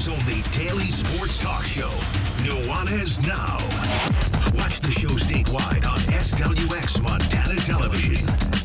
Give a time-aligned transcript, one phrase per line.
[0.00, 1.90] Montana's only daily sports talk show,
[2.42, 3.58] Nuanez Now.
[4.58, 8.59] Watch the show statewide on SWX Montana Television.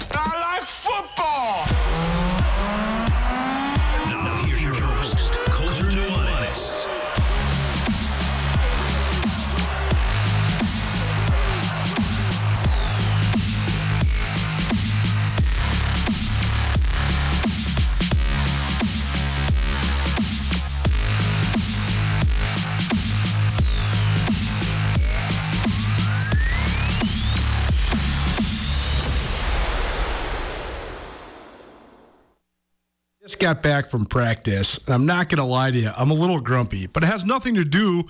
[33.46, 36.40] Got back from practice, and I'm not going to lie to you, I'm a little
[36.40, 38.06] grumpy, but it has nothing to do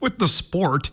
[0.00, 0.90] with the sport.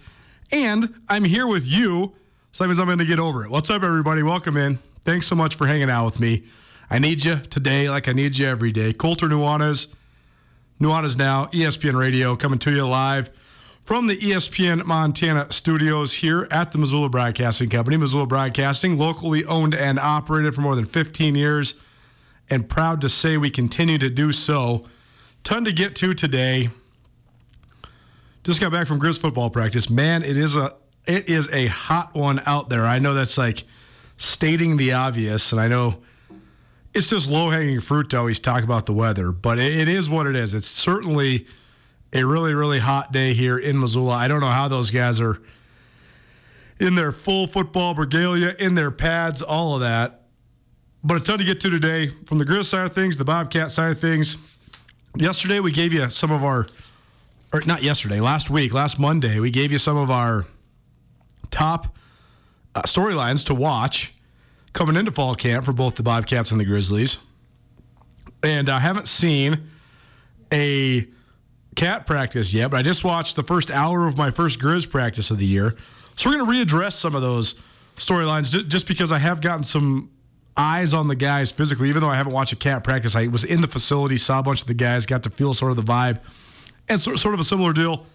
[0.51, 2.13] And I'm here with you,
[2.51, 3.49] so that means I'm going to get over it.
[3.49, 4.21] What's up, everybody?
[4.21, 4.77] Welcome in.
[5.05, 6.43] Thanks so much for hanging out with me.
[6.87, 8.93] I need you today, like I need you every day.
[8.93, 9.87] Colter Nuanez,
[10.79, 13.31] Nuanez Now, ESPN Radio, coming to you live
[13.83, 17.97] from the ESPN Montana studios here at the Missoula Broadcasting Company.
[17.97, 21.73] Missoula Broadcasting, locally owned and operated for more than 15 years
[22.49, 24.85] and proud to say we continue to do so.
[25.43, 26.69] Ton to get to today.
[28.43, 29.89] Just got back from Grizz football practice.
[29.89, 32.85] Man, it is a it is a hot one out there.
[32.85, 33.63] I know that's like
[34.17, 35.99] stating the obvious, and I know
[36.93, 40.09] it's just low hanging fruit to always talk about the weather, but it, it is
[40.09, 40.53] what it is.
[40.53, 41.47] It's certainly
[42.11, 44.13] a really really hot day here in Missoula.
[44.13, 45.41] I don't know how those guys are
[46.79, 50.18] in their full football regalia, in their pads, all of that.
[51.03, 53.71] But a ton to get to today from the Grizz side of things, the Bobcat
[53.71, 54.37] side of things.
[55.15, 56.67] Yesterday, we gave you some of our,
[57.53, 60.45] or not yesterday, last week, last Monday, we gave you some of our
[61.51, 61.95] top
[62.75, 64.13] uh, storylines to watch
[64.73, 67.17] coming into fall camp for both the Bobcats and the Grizzlies.
[68.43, 69.69] And I haven't seen
[70.51, 71.07] a
[71.75, 75.31] cat practice yet, but I just watched the first hour of my first Grizz practice
[75.31, 75.75] of the year.
[76.17, 77.55] So we're going to readdress some of those
[77.95, 80.11] storylines just because I have gotten some
[80.59, 81.89] eyes on the guys physically.
[81.89, 84.43] Even though I haven't watched a cat practice, I was in the facility, saw a
[84.43, 86.19] bunch of the guys, got to feel sort of the vibe.
[86.89, 88.05] And so, sort of a similar deal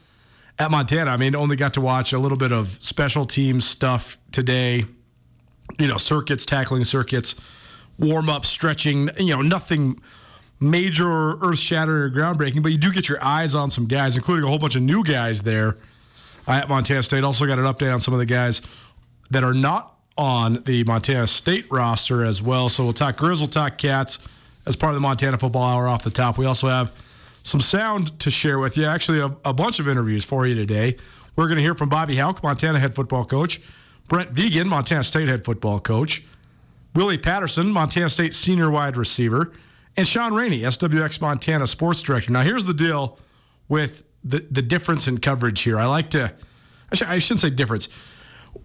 [0.58, 1.10] at Montana.
[1.10, 4.84] I mean, only got to watch a little bit of special teams stuff today,
[5.78, 7.34] you know, circuits, tackling circuits,
[7.98, 10.00] warm up, stretching, you know, nothing
[10.60, 14.16] major or earth shattering or groundbreaking, but you do get your eyes on some guys,
[14.16, 15.76] including a whole bunch of new guys there
[16.46, 17.24] at Montana State.
[17.24, 18.60] Also got an update on some of the guys
[19.30, 22.68] that are not on the Montana State roster as well.
[22.68, 24.18] So we'll talk Grizz, we'll talk Cats
[24.66, 26.38] as part of the Montana Football Hour off the top.
[26.38, 26.92] We also have
[27.42, 28.84] some sound to share with you.
[28.84, 30.96] Actually, a, a bunch of interviews for you today.
[31.36, 33.60] We're going to hear from Bobby Hauck, Montana head football coach,
[34.08, 36.24] Brent Vigen, Montana State head football coach,
[36.94, 39.52] Willie Patterson, Montana State senior wide receiver,
[39.96, 42.32] and Shaun Rainey, SWX Montana sports director.
[42.32, 43.18] Now, here's the deal
[43.68, 45.78] with the, the difference in coverage here.
[45.78, 46.32] I like to,
[46.90, 47.88] I shouldn't say difference.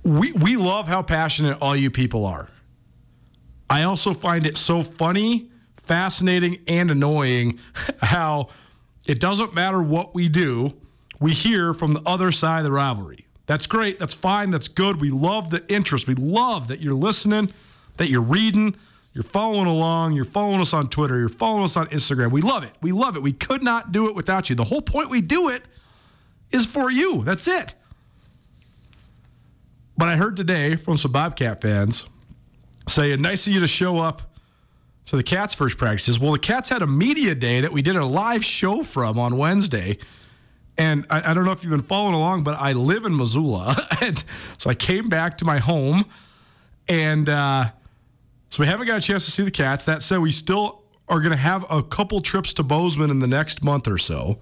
[0.03, 2.49] We, we love how passionate all you people are.
[3.69, 7.59] I also find it so funny, fascinating, and annoying
[8.01, 8.49] how
[9.07, 10.75] it doesn't matter what we do,
[11.19, 13.27] we hear from the other side of the rivalry.
[13.45, 13.97] That's great.
[13.99, 14.51] That's fine.
[14.51, 15.01] That's good.
[15.01, 16.07] We love the interest.
[16.07, 17.51] We love that you're listening,
[17.97, 18.75] that you're reading,
[19.13, 20.13] You're following along.
[20.13, 21.17] You're following us on Twitter.
[21.17, 22.31] You're following us on Instagram.
[22.31, 22.73] We love it.
[22.81, 23.23] We love it.
[23.23, 24.55] We could not do it without you.
[24.55, 25.63] The whole point we do it
[26.51, 27.23] is for you.
[27.23, 27.73] That's it.
[29.99, 32.07] But I heard today from some Bobcat fans
[32.87, 34.33] saying, nice of you to show up
[35.07, 36.21] to the Cats' first practices.
[36.21, 39.37] Well, the Cats had a media day that we did a live show from on
[39.37, 39.97] Wednesday.
[40.77, 43.75] And I, I don't know if you've been following along, but I live in Missoula.
[44.57, 46.05] so I came back to my home.
[46.87, 47.65] And uh,
[48.51, 49.83] so we haven't got a chance to see the Cats.
[49.83, 53.27] That said, we still are going to have a couple trips to Bozeman in the
[53.27, 54.39] next month or so.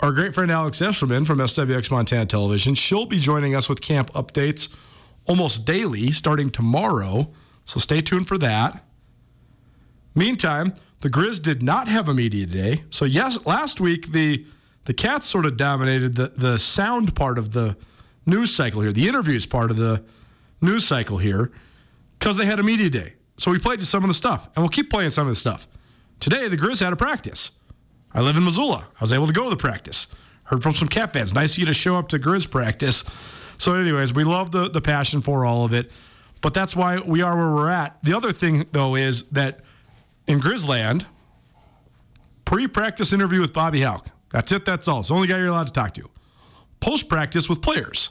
[0.00, 4.12] Our great friend Alex Eshelman from SWX Montana Television, she'll be joining us with camp
[4.12, 4.72] updates
[5.26, 7.32] almost daily starting tomorrow.
[7.64, 8.84] So stay tuned for that.
[10.14, 12.84] Meantime, the Grizz did not have a media day.
[12.90, 14.46] So yes, last week the
[14.84, 17.76] the Cats sort of dominated the the sound part of the
[18.24, 20.04] news cycle here, the interviews part of the
[20.60, 21.50] news cycle here,
[22.18, 23.14] because they had a media day.
[23.36, 25.66] So we played some of the stuff, and we'll keep playing some of the stuff.
[26.20, 27.50] Today, the Grizz had a practice.
[28.12, 28.88] I live in Missoula.
[28.94, 30.06] I was able to go to the practice.
[30.44, 31.34] Heard from some Cat fans.
[31.34, 33.04] Nice of you to show up to Grizz practice.
[33.58, 35.90] So, anyways, we love the the passion for all of it,
[36.40, 37.98] but that's why we are where we're at.
[38.02, 39.60] The other thing, though, is that
[40.26, 41.06] in Grizzland,
[42.44, 44.08] pre-practice interview with Bobby Hauck.
[44.30, 44.64] That's it.
[44.64, 45.00] That's all.
[45.00, 46.08] It's the only guy you're allowed to talk to.
[46.80, 48.10] Post-practice with players.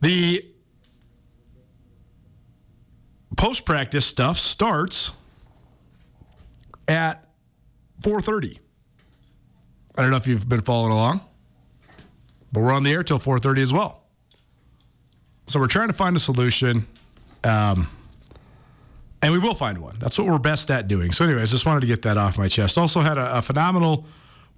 [0.00, 0.44] The
[3.36, 5.12] post-practice stuff starts
[6.88, 7.28] at
[8.02, 8.58] 4:30.
[9.96, 11.20] I don't know if you've been following along,
[12.52, 14.02] but we're on the air till 4:30 as well.
[15.46, 16.86] So we're trying to find a solution,
[17.44, 17.86] um,
[19.20, 19.96] and we will find one.
[19.98, 21.12] That's what we're best at doing.
[21.12, 22.78] So, anyways, just wanted to get that off my chest.
[22.78, 24.06] Also had a, a phenomenal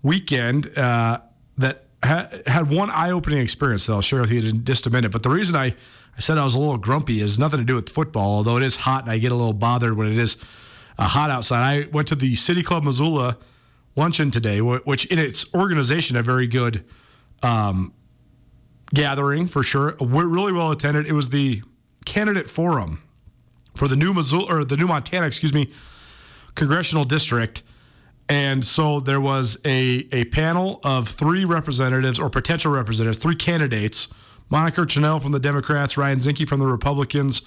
[0.02, 1.18] weekend uh,
[1.58, 5.10] that ha- had one eye-opening experience that I'll share with you in just a minute.
[5.10, 7.74] But the reason I, I said I was a little grumpy is nothing to do
[7.74, 10.36] with football, although it is hot and I get a little bothered when it is
[10.98, 11.60] uh, hot outside.
[11.60, 13.38] I went to the City Club Missoula
[13.96, 16.84] luncheon today, which in its organization, a very good
[17.42, 17.92] um,
[18.94, 19.96] gathering for sure.
[20.00, 21.06] We're really well attended.
[21.06, 21.62] It was the
[22.04, 23.02] candidate forum
[23.74, 25.72] for the new Missoula or the new Montana, excuse me,
[26.54, 27.62] congressional district.
[28.28, 34.08] And so there was a, a panel of three representatives or potential representatives, three candidates
[34.48, 37.42] Monica Tranel from the Democrats, Ryan Zinke from the Republicans,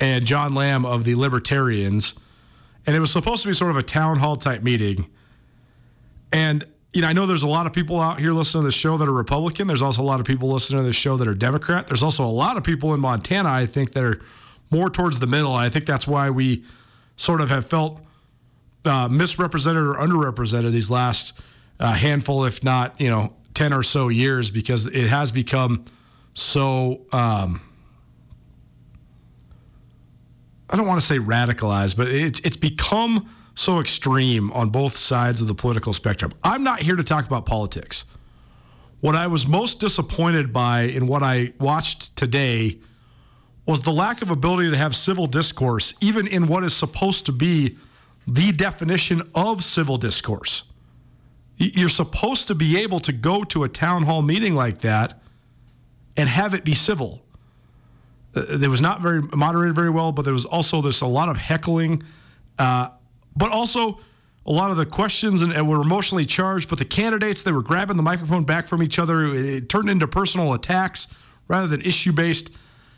[0.00, 2.14] and John Lamb of the Libertarians.
[2.86, 5.10] And it was supposed to be sort of a town hall type meeting.
[6.32, 8.72] And, you know, I know there's a lot of people out here listening to the
[8.72, 9.66] show that are Republican.
[9.66, 11.86] There's also a lot of people listening to the show that are Democrat.
[11.88, 14.20] There's also a lot of people in Montana, I think, that are
[14.70, 15.52] more towards the middle.
[15.52, 16.64] I think that's why we
[17.16, 18.00] sort of have felt
[18.84, 21.32] uh, misrepresented or underrepresented these last
[21.80, 25.84] uh, handful, if not, you know, 10 or so years, because it has become
[26.34, 27.60] so, um,
[30.68, 35.40] I don't want to say radicalized, but it's, it's become so extreme on both sides
[35.40, 36.32] of the political spectrum.
[36.42, 38.04] I'm not here to talk about politics.
[39.00, 42.78] What I was most disappointed by in what I watched today
[43.64, 47.32] was the lack of ability to have civil discourse, even in what is supposed to
[47.32, 47.76] be
[48.26, 50.64] the definition of civil discourse.
[51.56, 55.20] You're supposed to be able to go to a town hall meeting like that
[56.16, 57.22] and have it be civil.
[58.36, 61.38] It was not very moderated very well, but there was also this a lot of
[61.38, 62.02] heckling,
[62.58, 62.88] uh,
[63.34, 63.98] but also
[64.44, 66.68] a lot of the questions and, and, were emotionally charged.
[66.68, 69.24] But the candidates they were grabbing the microphone back from each other.
[69.24, 71.08] It turned into personal attacks
[71.48, 72.50] rather than issue based.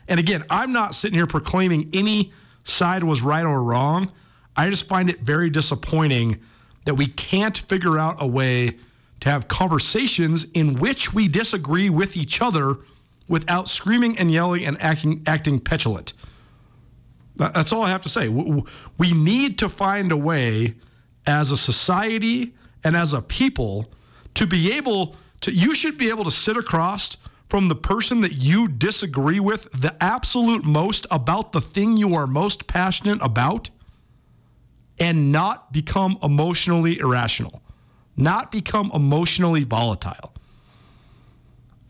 [0.09, 2.33] And again, I'm not sitting here proclaiming any
[2.63, 4.11] side was right or wrong.
[4.57, 6.39] I just find it very disappointing
[6.85, 8.77] that we can't figure out a way
[9.21, 12.75] to have conversations in which we disagree with each other
[13.29, 16.13] without screaming and yelling and acting acting petulant.
[17.37, 18.27] That's all I have to say.
[18.27, 20.75] We need to find a way
[21.25, 23.89] as a society and as a people
[24.35, 27.15] to be able to you should be able to sit across
[27.47, 32.27] from the person that you disagree with the absolute most about the thing you are
[32.27, 33.69] most passionate about
[34.99, 37.61] and not become emotionally irrational,
[38.17, 40.33] not become emotionally volatile.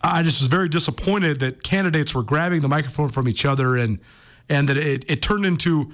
[0.02, 4.00] I just was very disappointed that candidates were grabbing the microphone from each other and
[4.48, 5.92] and that it, it turned into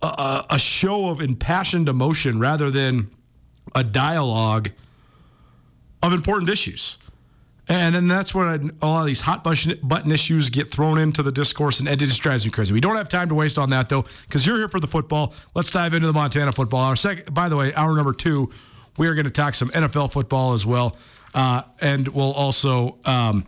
[0.00, 3.10] a, a show of impassioned emotion rather than
[3.74, 4.70] a dialogue
[6.02, 6.96] of important issues.
[7.68, 11.30] And then that's where a lot of these hot button issues get thrown into the
[11.30, 12.74] discourse, and it just drives me crazy.
[12.74, 15.34] We don't have time to waste on that, though, because you're here for the football.
[15.54, 16.80] Let's dive into the Montana football.
[16.80, 18.50] Our second, by the way, hour number two,
[18.98, 20.96] we are going to talk some NFL football as well,
[21.34, 23.46] uh, and we'll also um,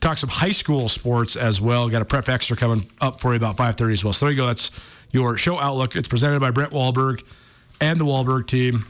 [0.00, 1.88] talk some high school sports as well.
[1.88, 4.12] Got a prep extra coming up for you about 5:30 as well.
[4.12, 4.46] So there you go.
[4.46, 4.70] That's
[5.10, 5.96] your show outlook.
[5.96, 7.22] It's presented by Brent Wahlberg
[7.80, 8.86] and the Wahlberg team.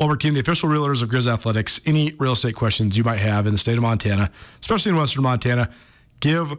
[0.00, 1.80] Wahlberg team, the official realtors of Grizz Athletics.
[1.84, 4.30] Any real estate questions you might have in the state of Montana,
[4.60, 5.70] especially in Western Montana,
[6.20, 6.56] give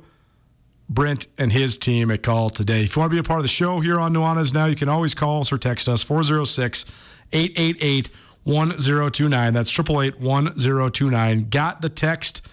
[0.89, 2.83] Brent and his team a call today.
[2.83, 4.75] If you want to be a part of the show here on Nuanez Now, you
[4.75, 6.85] can always call us or text us 406
[7.31, 8.09] 888
[8.43, 9.53] 1029.
[9.53, 11.49] That's 888 1029.
[11.49, 12.45] Got the text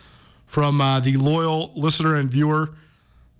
[0.46, 2.74] from uh, the loyal listener and viewer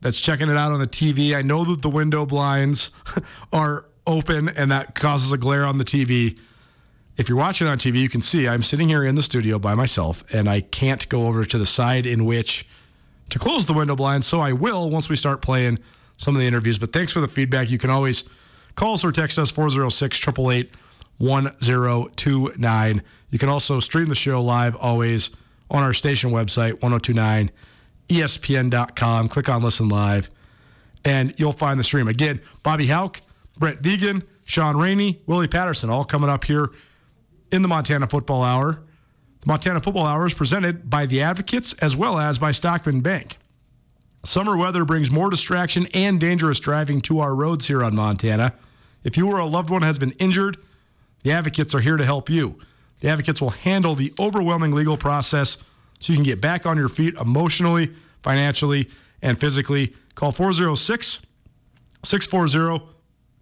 [0.00, 1.34] that's checking it out on the TV.
[1.34, 2.90] I know that the window blinds
[3.52, 6.38] are open and that causes a glare on the TV.
[7.16, 9.74] If you're watching on TV, you can see I'm sitting here in the studio by
[9.74, 12.66] myself and I can't go over to the side in which
[13.30, 14.26] to close the window blinds.
[14.26, 15.78] So I will once we start playing
[16.18, 16.78] some of the interviews.
[16.78, 17.70] But thanks for the feedback.
[17.70, 18.24] You can always
[18.74, 20.70] call us or text us 406 888
[21.18, 23.02] 1029.
[23.30, 25.30] You can also stream the show live always
[25.70, 26.74] on our station website,
[28.08, 29.28] 1029ESPN.com.
[29.28, 30.30] Click on Listen Live,
[31.04, 32.08] and you'll find the stream.
[32.08, 33.20] Again, Bobby Hauck,
[33.58, 36.70] Brent Vigen, Shaun Rainey, Willie Patterson, all coming up here
[37.50, 38.82] in the Montana Football Hour.
[39.40, 43.38] The Montana Football Hour is presented by the Advocates as well as by Stockman Bank.
[44.24, 48.54] Summer weather brings more distraction and dangerous driving to our roads here on Montana.
[49.04, 50.56] If you or a loved one has been injured,
[51.26, 52.56] the Advocates are here to help you.
[53.00, 55.58] The Advocates will handle the overwhelming legal process
[55.98, 57.92] so you can get back on your feet emotionally,
[58.22, 58.88] financially,
[59.20, 59.96] and physically.
[60.14, 61.18] Call 406
[62.04, 62.86] 640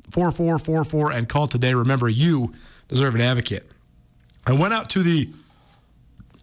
[0.09, 1.75] 4444 and call today.
[1.75, 2.55] Remember, you
[2.89, 3.71] deserve an advocate.
[4.47, 5.29] I went out to the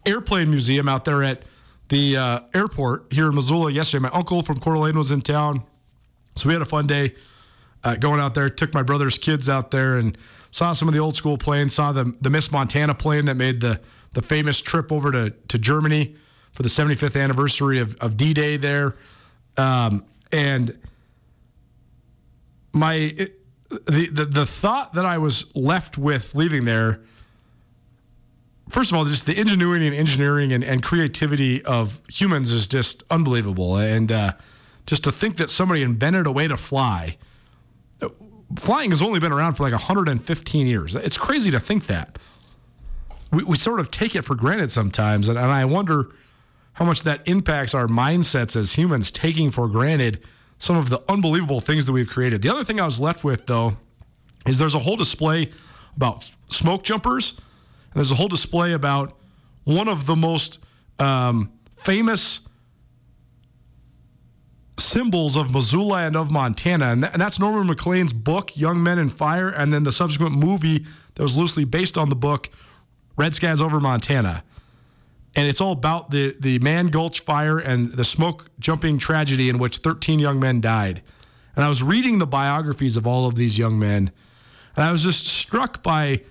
[0.05, 1.41] airplane museum out there at
[1.89, 4.03] the uh, airport here in Missoula yesterday.
[4.03, 5.63] My uncle from Coeur d'Alene was in town,
[6.35, 7.15] so we had a fun day
[7.83, 8.47] uh, going out there.
[8.47, 10.15] Took my brother's kids out there and
[10.51, 11.73] saw some of the old school planes.
[11.73, 13.81] Saw the the Miss Montana plane that made the
[14.13, 16.15] the famous trip over to to Germany
[16.51, 18.95] for the 75th anniversary of, of D Day there,
[19.57, 20.77] um, and
[22.73, 23.39] my it,
[23.69, 27.01] the, the the thought that I was left with leaving there
[28.71, 33.03] first of all, just the ingenuity and engineering and, and creativity of humans is just
[33.11, 33.77] unbelievable.
[33.77, 34.33] And uh,
[34.85, 37.17] just to think that somebody invented a way to fly.
[38.57, 40.95] Flying has only been around for like 115 years.
[40.95, 42.17] It's crazy to think that.
[43.31, 45.29] We, we sort of take it for granted sometimes.
[45.29, 46.09] And, and I wonder
[46.73, 50.21] how much that impacts our mindsets as humans, taking for granted
[50.59, 52.41] some of the unbelievable things that we've created.
[52.41, 53.77] The other thing I was left with, though,
[54.45, 55.51] is there's a whole display
[55.95, 57.35] about smoke jumpers
[57.93, 59.17] and there's a whole display about
[59.63, 60.59] one of the most
[60.99, 62.41] um, famous
[64.81, 66.87] symbols of Missoula and of Montana.
[66.87, 70.35] And, th- and that's Norman Maclean's book, Young Men and Fire, and then the subsequent
[70.35, 70.85] movie
[71.15, 72.49] that was loosely based on the book,
[73.15, 74.43] Red Skies Over Montana.
[75.35, 79.59] And it's all about the, the Mann Gulch fire and the smoke jumping tragedy in
[79.59, 81.01] which 13 young men died.
[81.55, 84.11] And I was reading the biographies of all of these young men,
[84.75, 86.21] and I was just struck by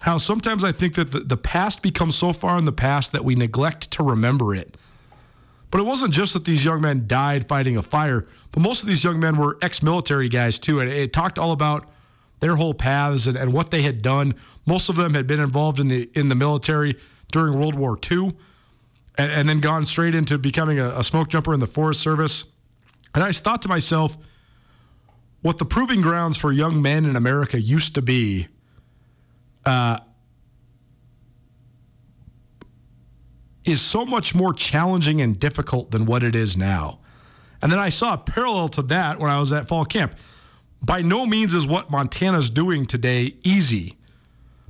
[0.00, 3.24] how sometimes I think that the, the past becomes so far in the past that
[3.24, 4.76] we neglect to remember it.
[5.70, 8.88] But it wasn't just that these young men died fighting a fire, but most of
[8.88, 10.80] these young men were ex military guys too.
[10.80, 11.88] And it talked all about
[12.40, 14.34] their whole paths and, and what they had done.
[14.64, 16.96] Most of them had been involved in the in the military
[17.30, 18.34] during World War II
[19.18, 22.44] and, and then gone straight into becoming a, a smoke jumper in the Forest Service.
[23.14, 24.16] And I just thought to myself,
[25.42, 28.48] what the proving grounds for young men in America used to be
[29.64, 29.98] uh,
[33.68, 36.98] is so much more challenging and difficult than what it is now.
[37.60, 40.16] And then I saw a parallel to that when I was at fall camp.
[40.80, 43.96] By no means is what Montana's doing today easy,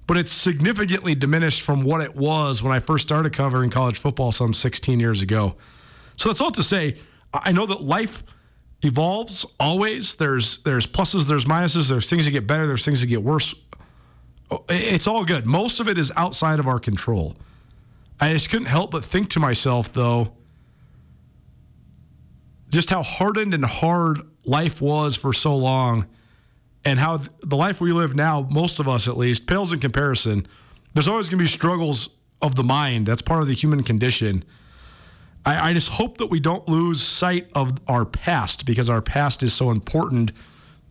[0.07, 4.33] but it's significantly diminished from what it was when I first started covering college football
[4.33, 5.57] some 16 years ago.
[6.17, 6.99] So that's all to say,
[7.35, 8.25] I know that life
[8.83, 10.15] evolves always.
[10.15, 13.55] There's there's pluses, there's minuses, there's things that get better, there's things that get worse
[14.51, 15.45] oh, it's all good.
[15.45, 17.37] Most of it is outside of our control.
[18.21, 20.33] I just couldn't help but think to myself, though,
[22.69, 26.07] just how hardened and hard life was for so long,
[26.85, 30.47] and how the life we live now, most of us at least, pales in comparison.
[30.95, 32.11] There's always going to be struggles
[32.41, 33.07] of the mind.
[33.07, 34.45] That's part of the human condition.
[35.45, 39.43] I, I just hope that we don't lose sight of our past because our past
[39.43, 40.33] is so important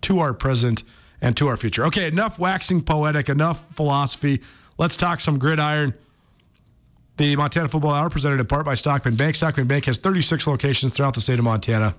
[0.01, 0.83] to our present
[1.21, 1.85] and to our future.
[1.85, 4.41] Okay, enough waxing poetic, enough philosophy.
[4.77, 5.93] Let's talk some gridiron.
[7.17, 9.35] The Montana Football Hour, presented in part by Stockman Bank.
[9.35, 11.95] Stockman Bank has 36 locations throughout the state of Montana.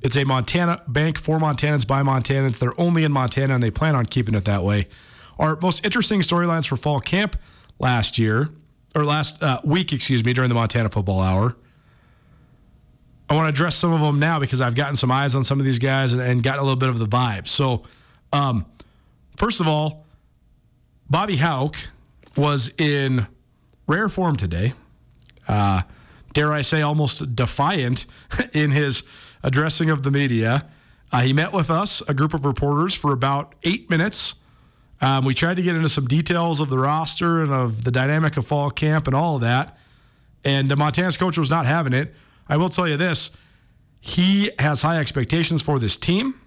[0.00, 2.58] It's a Montana bank for Montanans by Montanans.
[2.58, 4.88] They're only in Montana, and they plan on keeping it that way.
[5.38, 7.36] Our most interesting storylines for fall camp
[7.78, 8.48] last year
[8.94, 11.56] or last uh, week, excuse me, during the Montana Football Hour.
[13.28, 15.60] I want to address some of them now because I've gotten some eyes on some
[15.60, 17.46] of these guys and, and gotten a little bit of the vibe.
[17.46, 17.84] So,
[18.32, 18.64] um,
[19.36, 20.06] first of all,
[21.10, 21.76] Bobby Hauck
[22.36, 23.26] was in
[23.86, 24.74] rare form today.
[25.48, 25.82] Uh,
[26.32, 28.06] dare I say, almost defiant
[28.52, 29.02] in his
[29.42, 30.68] addressing of the media.
[31.12, 34.36] Uh, he met with us, a group of reporters, for about eight minutes.
[35.00, 38.36] Um, we tried to get into some details of the roster and of the dynamic
[38.36, 39.78] of fall camp and all of that.
[40.44, 42.14] And the Montana's coach was not having it.
[42.48, 43.30] I will tell you this
[44.00, 46.40] he has high expectations for this team.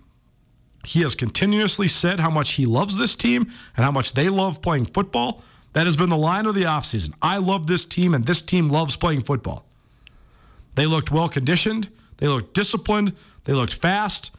[0.86, 4.62] He has continuously said how much he loves this team and how much they love
[4.62, 5.44] playing football.
[5.74, 7.13] That has been the line of the offseason.
[7.22, 9.65] I love this team, and this team loves playing football.
[10.75, 14.32] They looked well conditioned, they looked disciplined, they looked fast.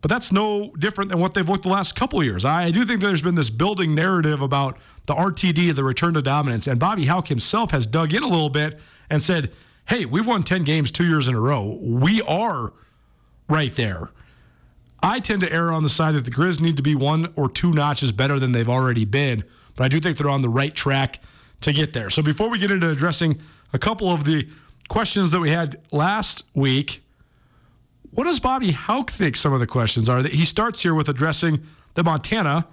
[0.00, 2.44] But that's no different than what they've looked the last couple years.
[2.44, 6.66] I do think there's been this building narrative about the RTD, the return to dominance.
[6.66, 9.52] And Bobby Hauck himself has dug in a little bit and said,
[9.88, 11.78] hey, we've won 10 games two years in a row.
[11.80, 12.72] We are
[13.48, 14.10] right there.
[15.02, 17.48] I tend to err on the side that the Grizz need to be one or
[17.48, 19.44] two notches better than they've already been,
[19.76, 21.20] but I do think they're on the right track
[21.62, 22.10] to get there.
[22.10, 23.40] So before we get into addressing
[23.72, 24.48] a couple of the
[24.88, 27.02] questions that we had last week,
[28.10, 30.22] what does Bobby Hauck think some of the questions are?
[30.22, 32.66] That he starts here with addressing the Montana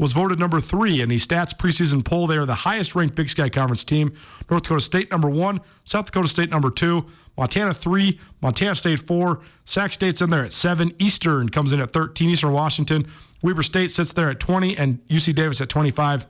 [0.00, 2.26] was voted number three in the stats preseason poll.
[2.26, 4.14] They are the highest ranked Big Sky Conference team.
[4.50, 9.42] North Dakota State number one, South Dakota State number two, Montana three, Montana State four,
[9.66, 13.06] Sac State's in there at seven, Eastern comes in at 13, Eastern Washington,
[13.42, 16.26] Weber State sits there at 20, and UC Davis at 25.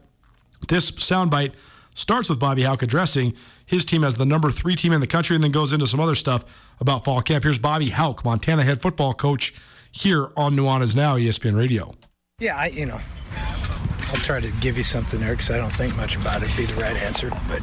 [0.68, 1.52] This soundbite
[1.94, 3.34] starts with Bobby Hauck addressing
[3.66, 6.00] his team as the number three team in the country and then goes into some
[6.00, 7.44] other stuff about fall camp.
[7.44, 9.54] Here's Bobby Hauck, Montana head football coach
[9.92, 11.94] here on Nuanez Now, ESPN Radio.
[12.38, 13.00] Yeah, I, you know,
[13.36, 16.50] I'll try to give you something there because I don't think much about it.
[16.56, 17.62] Be the right answer, but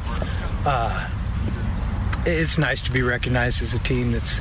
[0.64, 1.08] uh,
[2.24, 4.40] it's nice to be recognized as a team that's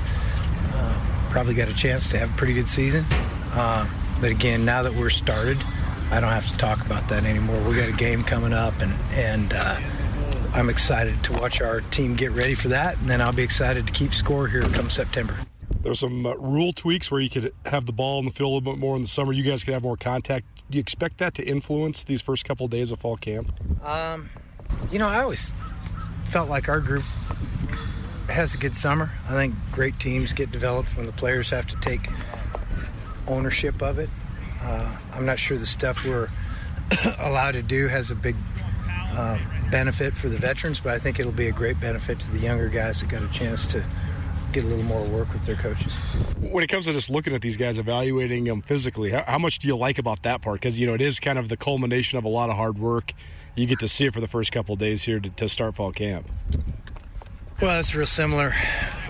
[0.74, 3.06] uh, probably got a chance to have a pretty good season.
[3.54, 3.90] Uh,
[4.22, 5.58] but again, now that we're started,
[6.10, 7.60] I don't have to talk about that anymore.
[7.68, 9.80] We got a game coming up, and and uh,
[10.54, 13.86] I'm excited to watch our team get ready for that, and then I'll be excited
[13.88, 15.38] to keep score here come September.
[15.82, 18.54] There's some uh, rule tweaks where you could have the ball in the field a
[18.56, 19.34] little bit more in the summer.
[19.34, 20.46] You guys could have more contact.
[20.70, 23.54] Do you expect that to influence these first couple of days of fall camp?
[23.84, 24.30] Um,
[24.92, 25.54] you know, I always
[26.26, 27.04] felt like our group
[28.28, 29.12] has a good summer.
[29.28, 32.10] I think great teams get developed when the players have to take
[33.28, 34.10] ownership of it.
[34.68, 36.30] Uh, I'm not sure the stuff we're
[37.20, 38.36] allowed to do has a big
[39.14, 39.38] uh,
[39.72, 42.68] benefit for the veterans, but I think it'll be a great benefit to the younger
[42.68, 43.86] guys that got a chance to
[44.52, 45.94] get a little more work with their coaches.
[46.40, 49.60] When it comes to just looking at these guys, evaluating them physically, how, how much
[49.60, 50.60] do you like about that part?
[50.60, 53.14] Because you know it is kind of the culmination of a lot of hard work.
[53.56, 55.92] You get to see it for the first couple days here to, to start fall
[55.92, 56.30] camp.
[57.60, 58.54] Well, it's real similar,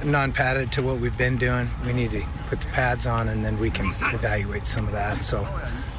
[0.06, 1.70] non-padded to what we've been doing.
[1.86, 5.22] We need to put the pads on, and then we can evaluate some of that.
[5.22, 5.46] So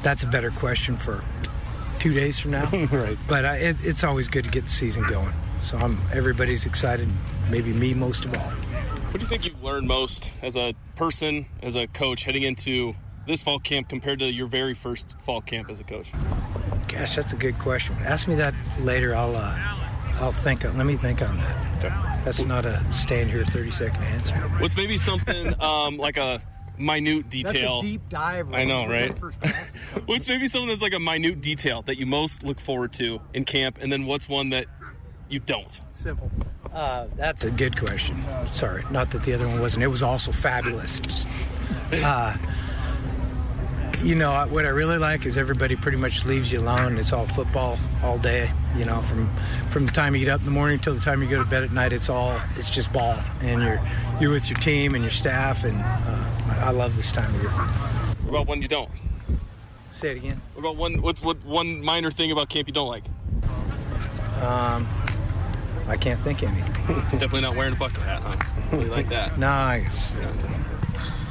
[0.01, 1.23] that's a better question for
[1.99, 2.67] two days from now.
[2.91, 3.19] right.
[3.27, 5.31] But uh, it, it's always good to get the season going.
[5.61, 7.07] So I'm everybody's excited.
[7.51, 8.49] Maybe me most of all.
[8.49, 12.95] What do you think you've learned most as a person, as a coach, heading into
[13.27, 16.07] this fall camp compared to your very first fall camp as a coach?
[16.87, 17.95] Gosh, that's a good question.
[17.99, 19.15] Ask me that later.
[19.15, 19.88] I'll uh,
[20.19, 20.63] I'll think.
[20.63, 22.25] Let me think on that.
[22.25, 24.35] That's not a stand here 30 second answer.
[24.59, 26.41] What's maybe something um, like a
[26.77, 27.75] minute detail?
[27.81, 28.53] That's a deep dive.
[28.53, 29.11] I know, right?
[30.05, 33.45] what's maybe something that's like a minute detail that you most look forward to in
[33.45, 34.65] camp, and then what's one that
[35.29, 35.79] you don't?
[35.93, 36.29] Simple.
[36.73, 38.23] Uh, that's a good question.
[38.51, 39.83] Sorry, not that the other one wasn't.
[39.83, 41.01] It was also fabulous.
[41.91, 42.35] Uh,
[44.03, 46.97] you know what I really like is everybody pretty much leaves you alone.
[46.97, 48.51] It's all football all day.
[48.77, 49.29] You know, from
[49.69, 51.49] from the time you get up in the morning till the time you go to
[51.49, 53.81] bed at night, it's all it's just ball, and you're
[54.21, 57.51] you're with your team and your staff, and uh, I love this time of year.
[57.51, 58.89] What about one you don't?
[59.91, 60.41] Say it again.
[60.53, 61.01] What about one?
[61.01, 63.03] What's what one minor thing about camp you don't like?
[64.41, 64.87] Um,
[65.87, 66.75] I can't think of anything.
[67.05, 68.77] It's definitely not wearing a bucket hat, huh?
[68.77, 69.37] Really like that.
[69.37, 69.87] no, I
[70.21, 70.33] uh,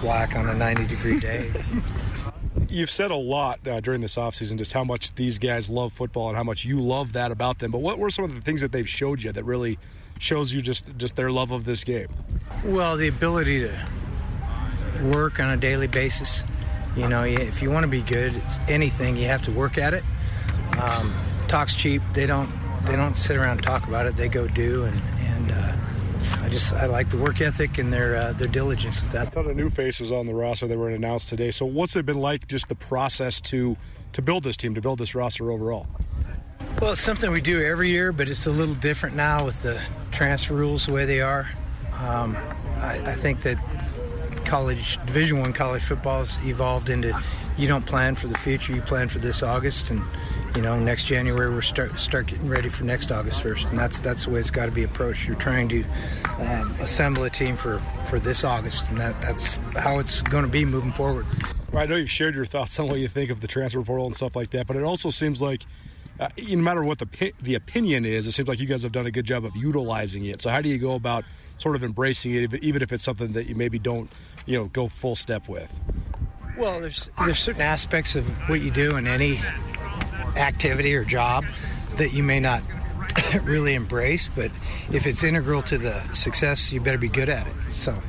[0.01, 1.51] black on a 90 degree day.
[2.69, 6.29] You've said a lot uh, during this offseason just how much these guys love football
[6.29, 7.71] and how much you love that about them.
[7.71, 9.79] But what were some of the things that they've showed you that really
[10.19, 12.09] shows you just just their love of this game?
[12.65, 13.79] Well, the ability to
[15.05, 16.45] work on a daily basis.
[16.97, 19.95] You know, if you want to be good, it's anything you have to work at
[19.95, 20.03] it.
[20.79, 21.15] Um,
[21.47, 22.03] talk's cheap.
[22.13, 22.51] They don't
[22.85, 24.17] they don't sit around and talk about it.
[24.17, 25.53] They go do and and.
[25.53, 25.78] Uh,
[26.43, 29.29] I just I like the work ethic and their uh, their diligence with that.
[29.29, 31.51] A ton of new faces on the roster that were announced today.
[31.51, 33.77] So what's it been like just the process to
[34.13, 35.87] to build this team, to build this roster overall?
[36.81, 39.81] Well, it's something we do every year, but it's a little different now with the
[40.13, 41.51] transfer rules the way they are.
[41.95, 42.37] Um,
[42.77, 43.59] I, I, think that
[44.45, 47.21] college Division One college football has evolved into
[47.57, 50.01] you don't plan for the future, you plan for this August, and
[50.55, 54.01] you know next January we're start start getting ready for next August first, and that's
[54.01, 55.27] that's the way it's got to be approached.
[55.27, 55.85] You're trying to
[56.39, 60.51] um, assemble a team for for this August, and that that's how it's going to
[60.51, 61.27] be moving forward.
[61.73, 64.07] Well, I know you've shared your thoughts on what you think of the transfer portal
[64.07, 65.63] and stuff like that, but it also seems like
[66.21, 69.07] uh, no matter what the the opinion is, it seems like you guys have done
[69.07, 70.43] a good job of utilizing it.
[70.43, 71.25] So how do you go about
[71.59, 74.11] sort of embracing it, even if it's something that you maybe don't,
[74.47, 75.71] you know, go full step with?
[76.57, 79.41] Well, there's there's certain aspects of what you do in any
[80.37, 81.45] activity or job
[81.97, 82.63] that you may not
[83.43, 84.51] really embrace, but
[84.93, 87.55] if it's integral to the success, you better be good at it.
[87.71, 88.01] So.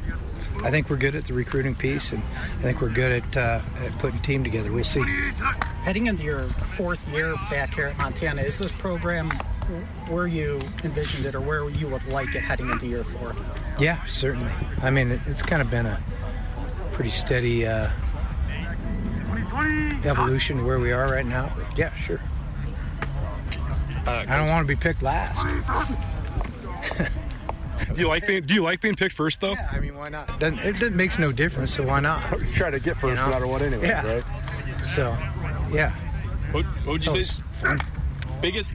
[0.61, 2.21] I think we're good at the recruiting piece, and
[2.59, 4.73] I think we're good at, uh, at putting team together.
[4.73, 5.01] We'll see.
[5.83, 9.31] Heading into your fourth year back here at Montana, is this program
[10.09, 13.35] where you envisioned it or where you would like it heading into year four?
[13.79, 14.51] Yeah, certainly.
[14.81, 16.03] I mean, it's kind of been a
[16.91, 17.89] pretty steady uh,
[20.05, 21.51] evolution to where we are right now.
[21.75, 22.21] Yeah, sure.
[24.05, 25.45] Uh, I don't want to be picked last.
[27.93, 29.53] do you like being Do you like being picked first though?
[29.53, 30.39] Yeah, I mean, why not?
[30.39, 32.21] Doesn't, it, it makes no difference, so why not?
[32.53, 33.27] Try to get first, you know?
[33.27, 33.87] no matter what, anyway.
[33.87, 34.15] Yeah.
[34.15, 34.23] Right?
[34.83, 35.17] So,
[35.71, 35.95] yeah.
[36.51, 37.77] What, what would you so say?
[38.41, 38.73] Biggest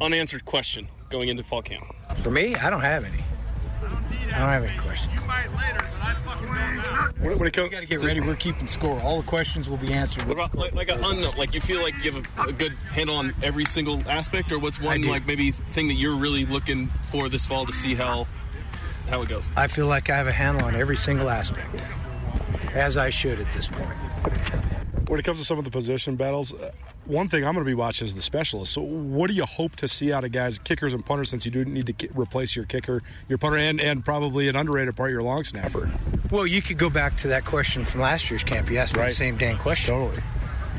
[0.00, 1.84] unanswered question going into fall camp?
[2.16, 3.24] For me, I don't have any.
[4.32, 5.12] I don't have any questions.
[7.18, 8.20] When, when it comes, we got to get ready.
[8.20, 9.00] We're keeping score.
[9.00, 10.24] All the questions will be answered.
[10.24, 11.34] What about like, like a unknown?
[11.36, 14.58] Like you feel like you have a, a, good handle on every single aspect, or
[14.58, 18.26] what's one like maybe thing that you're really looking for this fall to see how
[19.08, 19.48] how it goes?
[19.56, 21.74] I feel like I have a handle on every single aspect,
[22.74, 23.96] as I should at this point.
[25.08, 26.72] When it comes to some of the position battles, uh,
[27.06, 28.74] one thing I'm going to be watching is the specialists.
[28.74, 31.50] So, what do you hope to see out of guys, kickers and punters, since you
[31.50, 35.22] do need to replace your kicker, your punter, and, and probably an underrated part, your
[35.22, 35.90] long snapper?
[36.30, 38.70] Well, you could go back to that question from last year's camp.
[38.70, 39.08] You asked me right.
[39.10, 39.94] the same dang question.
[39.94, 40.22] Totally.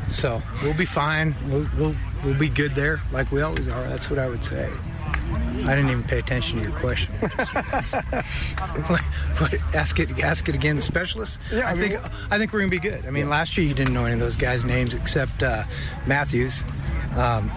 [0.09, 1.33] So we'll be fine.
[1.47, 3.87] We'll, we'll we'll be good there, like we always are.
[3.87, 4.71] That's what I would say.
[5.33, 7.11] I didn't even pay attention to your question.
[8.87, 9.01] what,
[9.39, 10.19] what, ask it.
[10.19, 10.75] Ask it again.
[10.75, 11.39] The specialist.
[11.51, 12.03] Yeah, I, I mean, think.
[12.29, 13.05] I think we're gonna be good.
[13.05, 13.31] I mean, yeah.
[13.31, 15.63] last year you didn't know any of those guys' names except uh,
[16.05, 16.63] Matthews.
[17.15, 17.51] Um,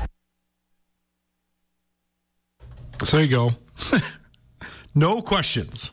[3.05, 3.51] so there you go.
[4.95, 5.93] no questions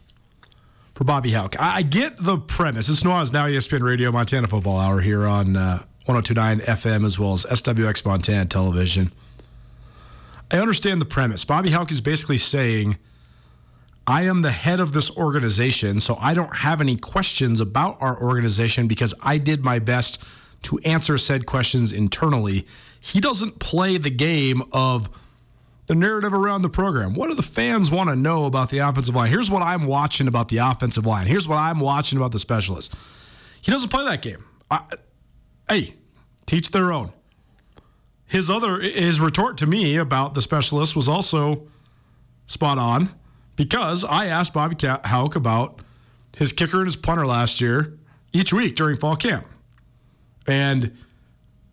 [0.93, 1.55] for Bobby Hauck.
[1.59, 2.89] I, I get the premise.
[2.89, 7.33] It's Nuanez Now ESPN Radio Montana Football Hour here on uh, 1029 FM as well
[7.33, 9.11] as SWX Montana Television.
[10.51, 11.43] I understand the premise.
[11.43, 12.97] Bobby Hauck is basically saying,
[14.07, 18.21] I am the head of this organization, so I don't have any questions about our
[18.21, 20.21] organization because I did my best
[20.63, 22.67] to answer said questions internally.
[22.99, 25.09] He doesn't play the game of
[25.87, 27.13] the narrative around the program.
[27.13, 29.29] What do the fans want to know about the offensive line?
[29.31, 31.27] Here's what I'm watching about the offensive line.
[31.27, 32.93] Here's what I'm watching about the specialists.
[33.61, 34.45] He doesn't play that game.
[34.69, 34.81] I,
[35.69, 35.95] hey,
[36.45, 37.11] teach their own.
[38.27, 41.67] His other his retort to me about the specialist was also
[42.47, 43.09] spot on
[43.55, 45.81] because I asked Bobby Hauck about
[46.35, 47.97] his kicker and his punter last year
[48.33, 49.47] each week during fall camp.
[50.47, 50.97] And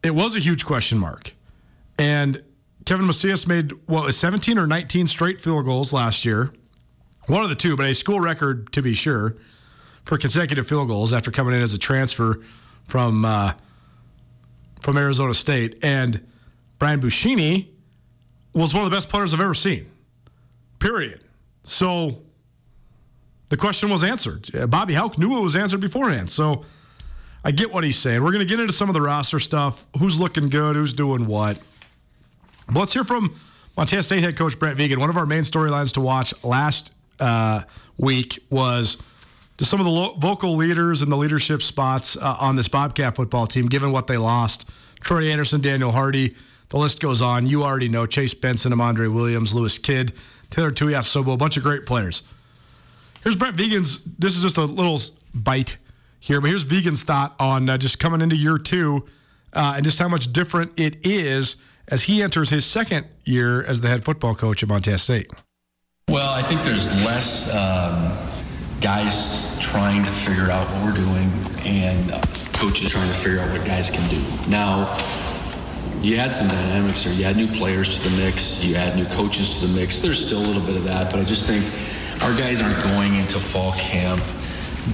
[0.03, 1.35] it was a huge question mark.
[1.99, 2.43] And
[2.85, 6.53] Kevin Macias made what was 17 or 19 straight field goals last year.
[7.27, 9.37] One of the two, but a school record to be sure
[10.05, 12.43] for consecutive field goals after coming in as a transfer
[12.85, 13.53] from uh,
[14.81, 15.79] from Arizona State.
[15.83, 16.27] And
[16.83, 17.69] Brian Buschini
[18.55, 19.89] was one of the best players I've ever seen.
[20.81, 21.23] Period.
[21.63, 22.23] So
[23.51, 24.51] the question was answered.
[24.69, 26.29] Bobby Hauck knew it was answered beforehand.
[26.29, 26.65] So
[27.45, 28.21] I get what he's saying.
[28.25, 29.87] We're going to get into some of the roster stuff.
[29.97, 30.75] Who's looking good?
[30.75, 31.61] Who's doing what?
[32.67, 33.33] But let's hear from
[33.77, 34.99] Montana State head coach Brent Vigen.
[34.99, 37.63] One of our main storylines to watch last uh,
[37.97, 38.97] week was
[39.57, 43.15] just some of the lo- vocal leaders and the leadership spots uh, on this Bobcat
[43.15, 44.69] football team, given what they lost.
[44.99, 46.35] Troy Anderson, Daniel Hardy,
[46.73, 47.47] the list goes on.
[47.47, 50.15] You already know Chase Benson, Amandre Williams, Lewis Kidd,
[50.49, 52.23] Taylor Tuiasosopo, a bunch of great players.
[53.23, 54.03] Here's Brent Vigen's.
[54.19, 54.99] This is just a little
[55.35, 55.77] bite
[56.19, 59.07] here, but here's Vigen's thought on uh, just coming into year two
[59.53, 61.57] uh, and just how much different it is
[61.89, 65.31] as he enters his second year as the head football coach at Montana State?
[66.09, 68.17] Well, I think there's less um,
[68.81, 71.31] guys trying to figure out what we're doing
[71.67, 72.13] and
[72.55, 74.51] coaches trying to figure out what guys can do.
[74.51, 74.97] Now,
[76.03, 77.15] you add some dynamics there.
[77.15, 80.03] you add new players to the mix, you add new coaches to the mix.
[80.03, 81.65] There's still a little bit of that, but I just think
[82.23, 84.23] our guys aren't going into fall camp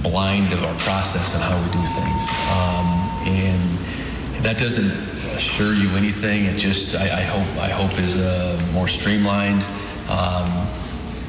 [0.03, 2.29] blind of our process and how we do things.
[2.51, 4.91] Um, and that doesn't
[5.35, 6.45] assure you anything.
[6.45, 9.65] It just I, I hope I hope is uh, more streamlined,
[10.09, 10.67] um,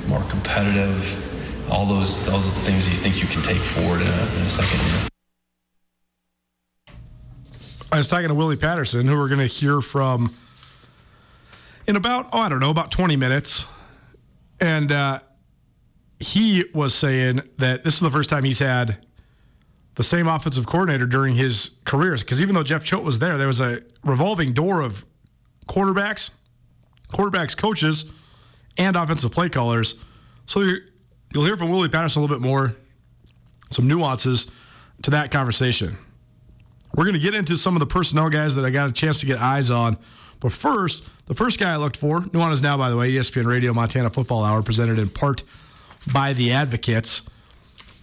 [0.09, 1.27] more competitive.
[1.71, 4.81] All those those things you think you can take forward in a, in a second
[4.89, 5.10] year.
[7.93, 10.33] I was talking to Willie Patterson, who we're going to hear from
[11.89, 13.67] in about, oh, I don't know, about 20 minutes.
[14.61, 15.21] And uh,
[16.21, 19.05] he was saying that this is the first time he's had
[19.97, 22.23] the same offensive coordinator during his careers.
[22.23, 25.05] Because even though Jeff Choate was there, there was a revolving door of
[25.69, 26.31] quarterbacks,
[27.13, 28.05] quarterbacks, coaches,
[28.79, 29.97] and offensive play callers.
[30.47, 32.77] So you'll hear from Willie Patterson a little bit more,
[33.71, 34.47] some nuances
[35.03, 35.97] to that conversation.
[36.95, 39.21] We're going to get into some of the personnel guys that I got a chance
[39.21, 39.97] to get eyes on.
[40.41, 43.73] But first, the first guy I looked for, Nuanez Now, by the way, ESPN Radio
[43.73, 45.43] Montana Football Hour, presented in part
[46.13, 47.23] by the Advocates.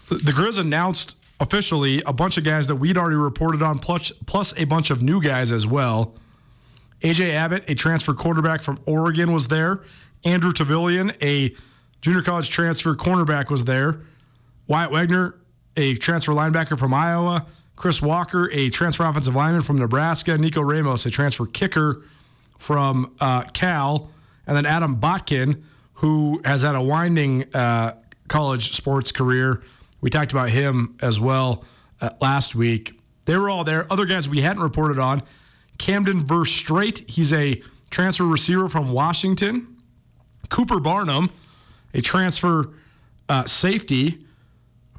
[0.10, 4.54] The Grizz announced officially a bunch of guys that we'd already reported on, plus, plus
[4.58, 6.16] a bunch of new guys as well.
[7.02, 9.82] AJ Abbott, a transfer quarterback from Oregon, was there.
[10.24, 11.56] Andrew Tavillion, a
[12.02, 14.02] junior college transfer cornerback, was there.
[14.68, 15.36] Wyatt Wagner,
[15.76, 17.46] a transfer linebacker from Iowa.
[17.78, 20.38] Chris Walker, a transfer offensive lineman from Nebraska.
[20.38, 22.04] Nico Ramos, a transfer kicker
[22.58, 24.10] from uh, Cal.
[24.48, 25.64] And then Adam Botkin,
[25.94, 27.94] who has had a winding uh,
[28.28, 29.64] college sports career.
[30.02, 31.64] We talked about him as well
[32.02, 33.00] uh, last week.
[33.26, 33.92] They were all there.
[33.92, 35.22] Other guys we hadn't reported on
[35.78, 37.62] Camden Verstraete, he's a
[37.92, 39.78] transfer receiver from Washington.
[40.50, 41.30] Cooper Barnum,
[41.94, 42.74] a transfer
[43.30, 44.26] uh, safety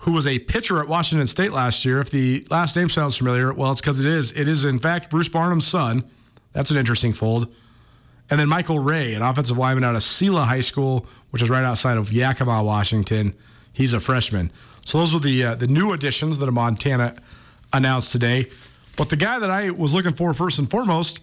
[0.00, 2.00] who was a pitcher at Washington State last year.
[2.00, 4.32] If the last name sounds familiar, well, it's because it is.
[4.32, 6.04] It is, in fact, Bruce Barnum's son.
[6.52, 7.52] That's an interesting fold.
[8.30, 11.64] And then Michael Ray, an offensive lineman out of Selah High School, which is right
[11.64, 13.34] outside of Yakima, Washington.
[13.72, 14.52] He's a freshman.
[14.84, 17.16] So those are the uh, the new additions that Montana
[17.72, 18.50] announced today.
[18.96, 21.20] But the guy that I was looking for first and foremost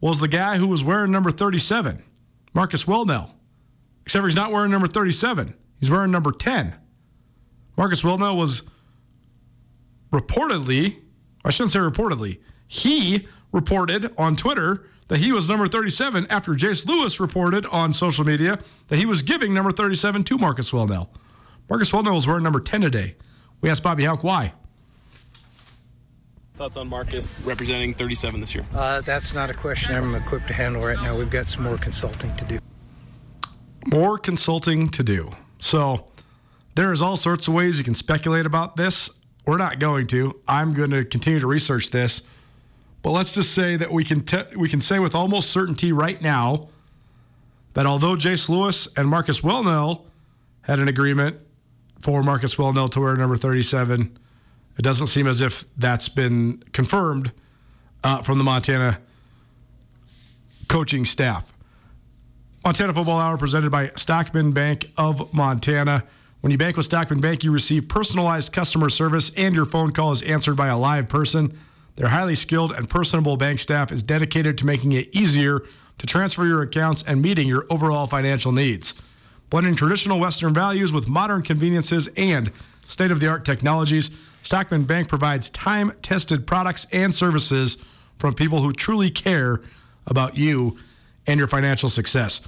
[0.00, 2.02] was the guy who was wearing number 37,
[2.54, 3.32] Marcus Welnel.
[4.04, 5.54] Except he's not wearing number 37.
[5.78, 6.74] He's wearing number 10.
[7.76, 8.62] Marcus Welnel was
[10.12, 10.98] reportedly,
[11.44, 16.86] I shouldn't say reportedly, he reported on Twitter that he was number 37 after Jace
[16.86, 21.08] Lewis reported on social media that he was giving number 37 to Marcus Welnel.
[21.68, 23.16] Marcus Welnel was wearing number 10 today.
[23.60, 24.52] We asked Bobby Hauck why.
[26.54, 28.66] Thoughts on Marcus representing 37 this year?
[28.74, 31.16] Uh, that's not a question I'm equipped to handle right now.
[31.16, 32.58] We've got some more consulting to do.
[33.86, 35.34] More consulting to do.
[35.58, 36.06] So
[36.74, 39.10] there's all sorts of ways you can speculate about this.
[39.46, 40.40] We're not going to.
[40.46, 42.22] I'm going to continue to research this.
[43.02, 46.20] But let's just say that we can te- we can say with almost certainty right
[46.20, 46.68] now
[47.72, 50.04] that although Jace Lewis and Marcus Welnel
[50.62, 51.38] had an agreement
[51.98, 54.18] for Marcus Welnel to wear number 37,
[54.76, 57.32] it doesn't seem as if that's been confirmed
[58.04, 59.00] uh, from the Montana
[60.68, 61.52] coaching staff.
[62.64, 66.04] Montana Football Hour presented by Stockman Bank of Montana.
[66.40, 70.12] When you bank with Stockman Bank, you receive personalized customer service and your phone call
[70.12, 71.58] is answered by a live person.
[71.96, 75.60] Their highly skilled and personable bank staff is dedicated to making it easier
[75.98, 78.94] to transfer your accounts and meeting your overall financial needs.
[79.50, 82.50] Blending traditional Western values with modern conveniences and
[82.86, 84.10] state of the art technologies,
[84.42, 87.76] Stockman Bank provides time tested products and services
[88.18, 89.60] from people who truly care
[90.06, 90.78] about you
[91.26, 92.40] and your financial success.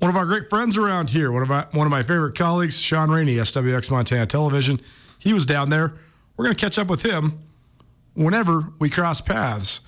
[0.00, 2.80] One of our great friends around here, one of my, one of my favorite colleagues,
[2.80, 4.80] Shaun Rainey, SWX Montana Television,
[5.18, 5.92] he was down there.
[6.36, 7.38] We're going to catch up with him
[8.14, 9.80] whenever we cross paths.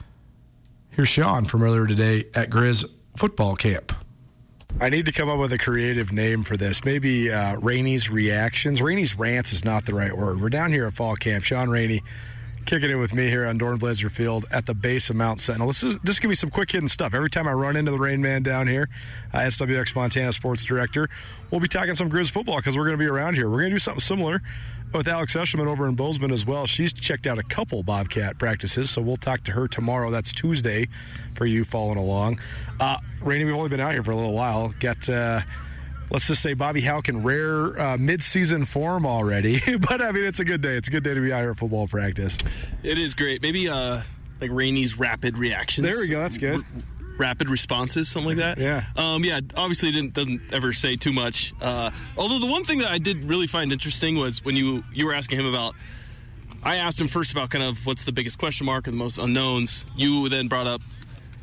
[0.90, 2.84] Here's Shaun from earlier today at Grizz
[3.16, 3.94] football camp.
[4.80, 6.84] I need to come up with a creative name for this.
[6.84, 8.82] Maybe uh, Rainey's Reactions.
[8.82, 10.42] Rainey's Rants is not the right word.
[10.42, 11.44] We're down here at fall camp.
[11.44, 12.02] Shaun Rainey
[12.64, 15.68] kicking it with me here on Dornblaser Field at the base of Mount Sentinel.
[15.68, 17.14] This is this give me some quick hidden stuff.
[17.14, 18.88] Every time I run into the Rain Man down here,
[19.32, 21.08] uh, SWX Montana Sports Director,
[21.50, 23.48] we'll be talking some Grizz football because we're going to be around here.
[23.48, 24.42] We're going to do something similar
[24.92, 26.66] with Alex Eshelman over in Bozeman as well.
[26.66, 30.10] She's checked out a couple Bobcat practices, so we'll talk to her tomorrow.
[30.10, 30.88] That's Tuesday
[31.34, 32.40] for you following along.
[32.78, 34.74] Uh, Rainey, we've only been out here for a little while.
[34.80, 35.40] Got, uh,
[36.12, 39.60] let's just say, Bobby Hauck in rare uh, mid-season form already.
[39.78, 40.76] but, I mean, it's a good day.
[40.76, 42.36] It's a good day to be out here at football practice.
[42.82, 43.42] It is great.
[43.42, 44.02] Maybe uh,
[44.40, 45.86] like Rainey's rapid reactions.
[45.86, 46.20] There we go.
[46.20, 46.60] That's good.
[46.60, 46.64] R-
[47.18, 48.58] rapid responses, something like that.
[48.58, 48.84] Yeah.
[48.96, 49.40] Um, yeah.
[49.56, 51.54] Obviously, it didn't doesn't ever say too much.
[51.60, 55.06] Uh, although the one thing that I did really find interesting was when you you
[55.06, 55.74] were asking him about.
[56.64, 59.18] I asked him first about kind of what's the biggest question mark or the most
[59.18, 59.84] unknowns.
[59.96, 60.80] You then brought up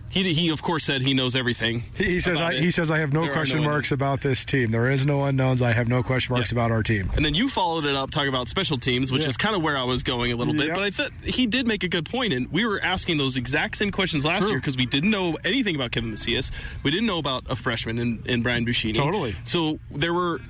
[0.09, 1.83] he, he of course said he knows everything.
[1.95, 2.59] He, he says I, it.
[2.63, 4.71] he says I have no There question no marks about this team.
[4.71, 5.61] There is no unknowns.
[5.61, 6.57] I have no question marks Yeah.
[6.57, 7.11] about our team.
[7.15, 9.29] And then you followed it up talking about special teams, which Yeah.
[9.29, 10.67] is kind of where I was going a little bit.
[10.67, 10.75] Yep.
[10.75, 13.77] But I thought he did make a good point, and we were asking those exact
[13.77, 14.51] same questions last True.
[14.51, 16.51] year because we didn't know anything about Kevin Macias.
[16.83, 18.95] We didn't know about a freshman in, in Brian Buschini.
[18.95, 19.35] Totally.
[19.45, 20.41] So there were.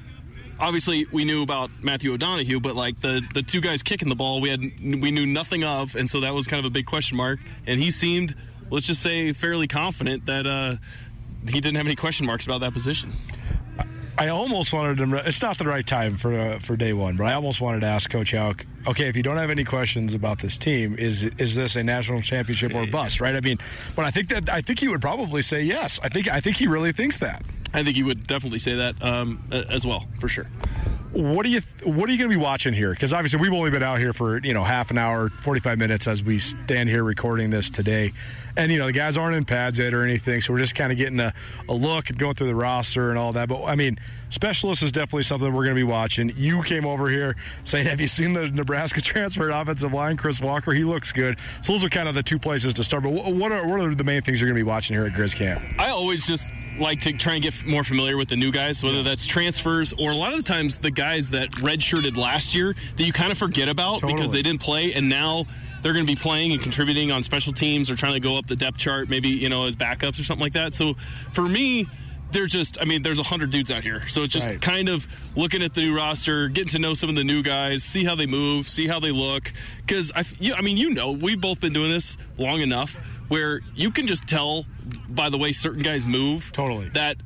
[0.62, 4.42] Obviously, we knew about Matthew O'Donohue, but like the, the two guys kicking the ball,
[4.42, 7.16] we had we knew nothing of, and so that was kind of a big question
[7.16, 7.40] mark.
[7.66, 8.36] And he seemed,
[8.70, 10.76] let's just say, fairly confident that uh,
[11.48, 13.14] he didn't have any question marks about that position.
[14.20, 15.14] I almost wanted him.
[15.14, 17.88] It's not the right time for uh, for day one, but I almost wanted to
[17.88, 18.66] ask Coach Hauck.
[18.86, 22.22] Okay, if you don't have any questions about this team, is is this a national
[22.22, 23.22] championship or bust?
[23.22, 23.34] Right?
[23.34, 23.60] I mean,
[23.96, 26.02] but I think that I think he would probably say yes.
[26.04, 27.44] I think I think he really thinks that.
[27.74, 30.48] I think he would definitely say that um, as well, for sure.
[31.14, 32.92] What do you What are you going to be watching here?
[32.92, 35.78] Because obviously we've only been out here for you know half an hour, forty five
[35.78, 38.12] minutes as we stand here recording this today,
[38.58, 40.92] and you know the guys aren't in pads yet or anything, so we're just kind
[40.92, 41.34] of getting a,
[41.68, 43.50] a look and going through the roster and all that.
[43.50, 46.32] But I mean, specialist is definitely something we're going to be watching.
[46.36, 50.74] You came over here saying, "Have you seen the Nebraska transferred offensive line, Chris Walker?
[50.74, 53.04] He looks good." So those are kind of the two places to start.
[53.04, 55.14] But what are what are the main things you're going to be watching here at
[55.14, 55.62] Grizz Camp?
[55.78, 56.48] I always just
[56.80, 60.12] like to try and get more familiar with the new guys, whether that's transfers or
[60.12, 63.38] a lot of the times the guys that redshirted last year that you kind of
[63.38, 65.46] forget about because they didn't play and now
[65.82, 68.48] they're going to be playing and contributing on special teams or trying to go up
[68.48, 70.74] the depth chart, maybe, you know, as backups or something like that.
[70.74, 70.96] So
[71.34, 71.88] for me,
[72.32, 74.08] they're just, I mean, there's a 100 dudes out here.
[74.08, 74.62] So it's just Right.
[74.62, 77.84] kind of looking at the new roster, getting to know some of the new guys,
[77.84, 79.52] see how they move, see how they look.
[79.86, 80.24] Because, I,
[80.56, 82.96] I mean, you know, we've both been doing this long enough
[83.30, 84.66] where you can just tell
[85.10, 86.90] by the way certain guys move Totally.
[86.90, 87.18] that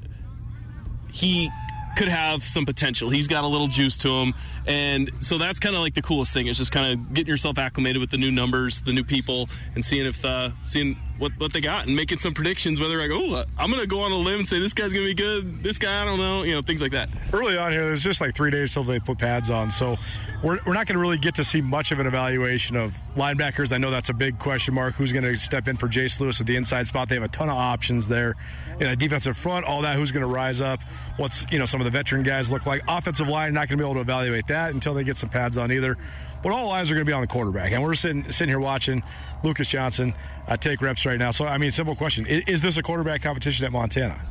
[1.12, 1.50] he
[1.96, 3.10] could have some potential.
[3.10, 4.34] He's got a little juice to him.
[4.66, 7.58] And so that's kind of like the coolest thing is just kind of getting yourself
[7.58, 11.54] acclimated with the new numbers, the new people, and seeing if, uh, seeing what, what
[11.54, 14.18] they got and making some predictions, whether like, oh, I'm going to go on a
[14.18, 15.64] limb and say this guy's going to be good.
[15.64, 17.10] This guy, I don't know, you know, things like that.
[17.32, 19.70] early on here, there's just like three days till they put pads on.
[19.70, 19.98] So
[20.44, 23.74] we're, we're not going to really get to see much of an evaluation of linebackers.
[23.74, 24.96] I know that's a big question mark.
[24.96, 27.10] Who's going to step in for Jace Lewis at the inside spot?
[27.10, 28.36] They have a ton of options there.
[28.80, 29.96] You know, defensive front, all that.
[29.96, 30.82] Who's going to rise up?
[31.18, 32.82] What's, you know, some of the veteran guys look like?
[32.88, 35.58] Offensive line, not going to be able to evaluate that until they get some pads
[35.58, 35.98] on either.
[36.42, 37.72] But all eyes are going to be on the quarterback.
[37.72, 39.02] And we're sitting, sitting here watching
[39.44, 40.14] Lucas Johnson
[40.48, 41.32] uh, take reps right now.
[41.32, 42.26] So, I mean, simple question.
[42.26, 44.22] Is, is this a quarterback competition at Montana?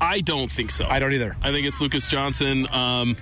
[0.00, 0.86] I don't think so.
[0.88, 1.36] I don't either.
[1.42, 2.68] I think it's Lucas Johnson.
[2.72, 3.16] Um,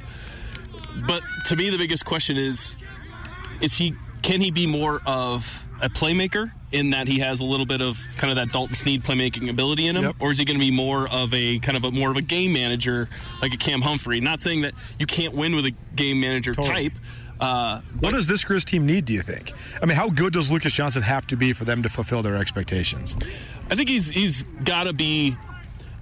[1.06, 2.76] but to me, the biggest question is:
[3.60, 7.66] is he can he be more of a playmaker in that he has a little
[7.66, 10.16] bit of kind of that Dalton Sneed playmaking ability in him, Yep.
[10.18, 12.22] or is he going to be more of a kind of a more of a
[12.22, 13.08] game manager
[13.40, 14.20] like a Cam Humphrey?
[14.20, 16.90] Not saying that you can't win with a game manager Totally.
[16.90, 16.98] type.
[17.38, 19.52] Uh, What does this Grizz team need, do you think?
[19.82, 22.36] I mean, how good does Lucas Johnson have to be for them to fulfill their
[22.36, 23.14] expectations?
[23.70, 25.36] I think he's he's got to be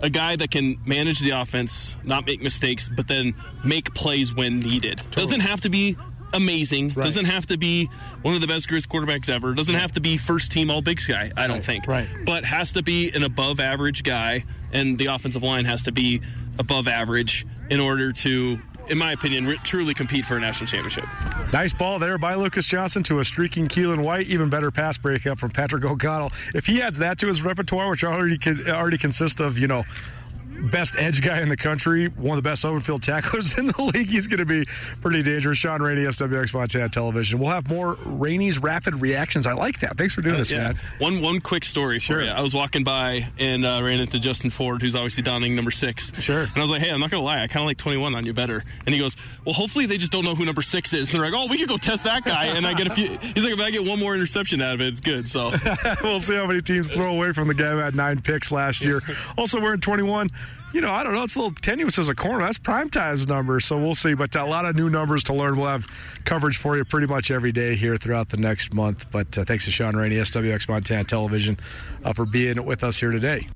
[0.00, 4.60] a guy that can manage the offense, not make mistakes, but then make plays when
[4.60, 5.02] needed.
[5.12, 5.96] Doesn't have to be
[6.34, 6.88] amazing.
[6.88, 7.04] Right.
[7.04, 7.88] Doesn't have to be
[8.22, 9.54] one of the best Grizz quarterbacks ever.
[9.54, 11.32] Doesn't have to be first team All Big Sky.
[11.36, 11.86] I don't Right, think.
[11.86, 12.08] right.
[12.24, 16.20] But has to be an above average guy, and the offensive line has to be
[16.58, 21.04] above average in order to, in my opinion, re- truly compete for a national championship.
[21.52, 24.26] Nice ball there by Lucas Johnson to a streaking Keelan White.
[24.28, 26.32] Even better pass breakup from Patrick O'Connell.
[26.54, 28.38] If he adds that to his repertoire, which already
[28.70, 29.84] already consists of, you know,
[30.62, 33.82] best edge guy in the country, one of the best open field tacklers in the
[33.82, 34.64] league, he's going to be
[35.00, 35.58] pretty dangerous.
[35.58, 37.38] Shaun Rainey, SWX Montana Television.
[37.38, 39.46] We'll have more Rainey's rapid reactions.
[39.46, 39.96] I like that.
[39.96, 40.78] Thanks for doing this, man.
[40.98, 42.22] One one quick story Sure.
[42.22, 46.12] I was walking by and uh, ran into Justin Ford, who's obviously donning number six.
[46.20, 46.42] Sure.
[46.42, 48.26] And I was like, "Hey, I'm not gonna lie, I kind of like 21 on
[48.26, 51.08] you better." And he goes, "Well, hopefully they just don't know who number six is."
[51.08, 53.18] And they're like, "Oh, we could go test that guy." And I get a few.
[53.18, 55.52] He's like, "If I get one more interception out of it, it's good." So
[56.02, 58.80] we'll see how many teams throw away from the guy who had nine picks last
[58.80, 59.00] year.
[59.36, 60.28] Also, we're in 21.
[60.74, 61.22] You know, I don't know.
[61.22, 62.40] It's a little tenuous as a corner.
[62.40, 64.14] That's prime time's number, so we'll see.
[64.14, 65.56] But a lot of new numbers to learn.
[65.56, 65.86] We'll have
[66.24, 69.06] coverage for you pretty much every day here throughout the next month.
[69.12, 71.60] But uh, thanks to Shaun Rainey, SWX Montana Television,
[72.02, 73.48] uh, for being with us here today.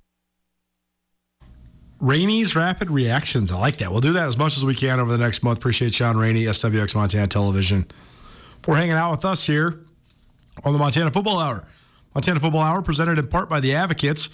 [1.99, 3.51] Rainey's rapid reactions.
[3.51, 3.91] I like that.
[3.91, 5.59] We'll do that as much as we can over the next month.
[5.59, 7.85] Appreciate Shaun Rainey, SWX Montana Television,
[8.63, 9.81] for hanging out with us here
[10.63, 11.67] on the Montana Football Hour.
[12.15, 14.29] Montana Football Hour presented in part by the Advocates.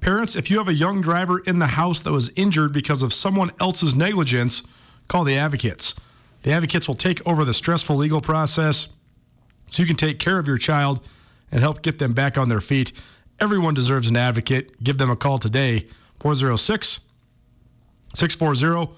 [0.00, 3.12] Parents, if you have a young driver in the house that was injured because of
[3.12, 4.62] someone else's negligence,
[5.08, 5.94] call the Advocates.
[6.42, 8.88] The Advocates will take over the stressful legal process
[9.66, 11.04] so you can take care of your child
[11.50, 12.92] and help get them back on their feet.
[13.40, 14.82] Everyone deserves an advocate.
[14.82, 15.88] Give them a call today,
[16.20, 17.00] 406
[18.14, 18.92] 640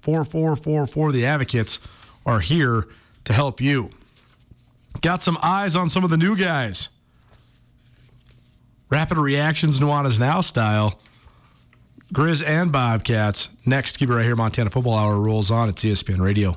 [0.00, 1.12] 4444.
[1.12, 1.78] The Advocates
[2.24, 2.88] are here
[3.24, 3.90] to help you.
[5.00, 6.88] Got some eyes on some of the new guys.
[8.88, 11.00] Rapid reactions, Nuanez Now style.
[12.12, 13.48] Grizz and Bobcats.
[13.64, 14.36] Next, keep it right here.
[14.36, 15.68] Montana Football Hour rolls on.
[15.68, 16.56] It's ESPN Radio.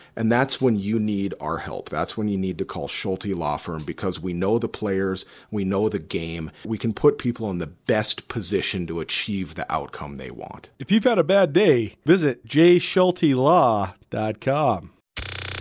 [0.15, 1.89] and that's when you need our help.
[1.89, 5.63] That's when you need to call Schulte Law Firm because we know the players, we
[5.63, 6.51] know the game.
[6.65, 10.69] We can put people in the best position to achieve the outcome they want.
[10.79, 14.91] If you've had a bad day, visit jschultelaw.com.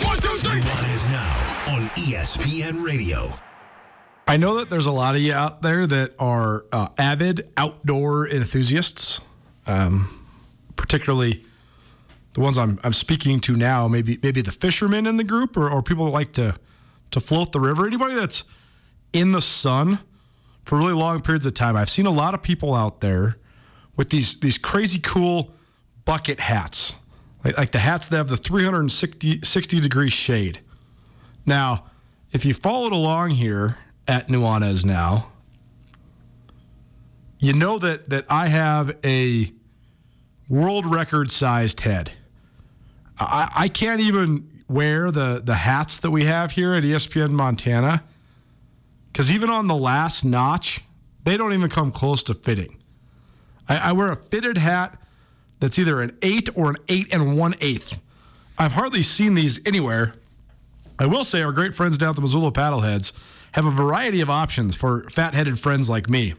[0.02, 0.58] One, two, three.
[0.58, 3.28] is now on ESPN Radio.
[4.26, 8.28] I know that there's a lot of you out there that are uh, avid outdoor
[8.28, 9.20] enthusiasts,
[9.66, 10.24] um,
[10.76, 11.44] particularly
[12.40, 13.86] the ones I'm, I'm speaking to now.
[13.86, 16.56] Maybe maybe the fishermen in the group, or, or people that like to
[17.10, 17.86] to float the river.
[17.86, 18.44] Anybody that's
[19.12, 19.98] in the sun
[20.64, 21.76] for really long periods of time.
[21.76, 23.36] I've seen a lot of people out there
[23.94, 25.52] with these these crazy cool
[26.06, 26.94] bucket hats,
[27.44, 30.60] like, like the hats that have the 360 60 degree shade.
[31.44, 31.84] Now,
[32.32, 33.76] if you followed along here
[34.08, 35.30] at Nuanez now,
[37.38, 39.52] you know that that I have a
[40.48, 42.12] world record sized head.
[43.20, 48.04] I, I can't even wear the the hats that we have here at ESPN Montana
[49.06, 50.82] because even on the last notch,
[51.24, 52.80] they don't even come close to fitting.
[53.68, 55.00] I, I wear a fitted hat
[55.58, 58.00] that's either an eight or an eight and one eighth.
[58.58, 60.14] I've hardly seen these anywhere.
[60.98, 63.12] I will say our great friends down at the Missoula Paddleheads
[63.52, 66.34] have a variety of options for fat-headed friends like me.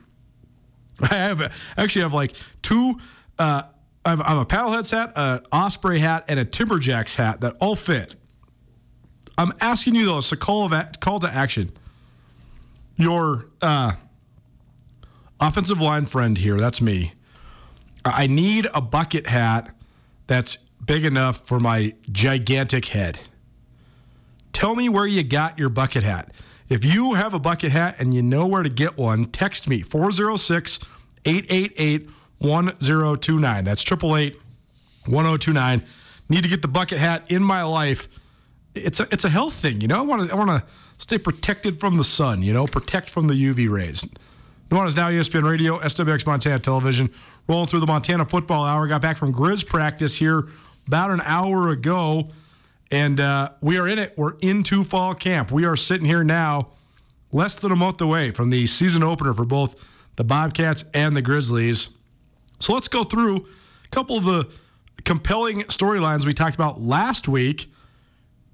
[1.02, 3.00] I have actually have like two.
[3.38, 3.64] Uh,
[4.06, 7.56] I, have, I have a paddleheads hat, an osprey hat, and a timberjacks hat that
[7.60, 8.16] all fit.
[9.38, 11.72] I'm asking you though, it's a call of call to action.
[12.96, 13.94] Your uh,
[15.40, 17.14] offensive line friend here, that's me.
[18.04, 19.76] I need a bucket hat
[20.28, 23.20] that's big enough for my gigantic head.
[24.54, 26.32] Tell me where you got your bucket hat.
[26.70, 29.82] If you have a bucket hat and you know where to get one, text me
[29.82, 30.80] 406
[31.26, 32.10] 888
[32.42, 33.64] 1029.
[33.66, 34.36] That's 888
[35.06, 35.84] 1029.
[36.30, 38.08] Need to get the bucket hat in my life.
[38.74, 40.00] It's a, it's a health thing, you know?
[40.00, 40.64] I want to I want to
[40.98, 44.06] stay protected from the sun, you know, protect from the UV rays.
[44.70, 47.10] Nuanez Now ESPN Radio, SWX Montana Television,
[47.48, 48.88] rolling through the Montana Football Hour.
[48.88, 50.48] Got back from Grizz practice here
[50.88, 52.30] about an hour ago,
[52.90, 54.14] and uh, we are in it.
[54.18, 55.52] We're into fall camp.
[55.52, 56.70] We are sitting here now,
[57.34, 59.76] less than a month away from the season opener for both
[60.16, 61.90] the Bobcats and the Grizzlies.
[62.62, 63.48] So let's go through
[63.86, 64.50] a couple of the
[65.04, 67.72] compelling storylines we talked about last week.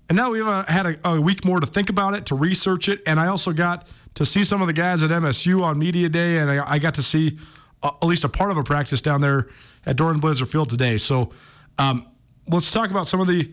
[0.10, 2.88] And now we've uh, had a, a, week more to think about it, to research
[2.88, 3.02] it.
[3.06, 6.38] And I also got to see some of the guys at MSU on Media Day,
[6.38, 7.38] and I, I got to see
[7.84, 9.50] uh, at least a part of a practice down there
[9.86, 10.98] at Dornblaser Field today.
[10.98, 11.32] So
[11.78, 12.08] um,
[12.48, 13.52] let's talk about some of the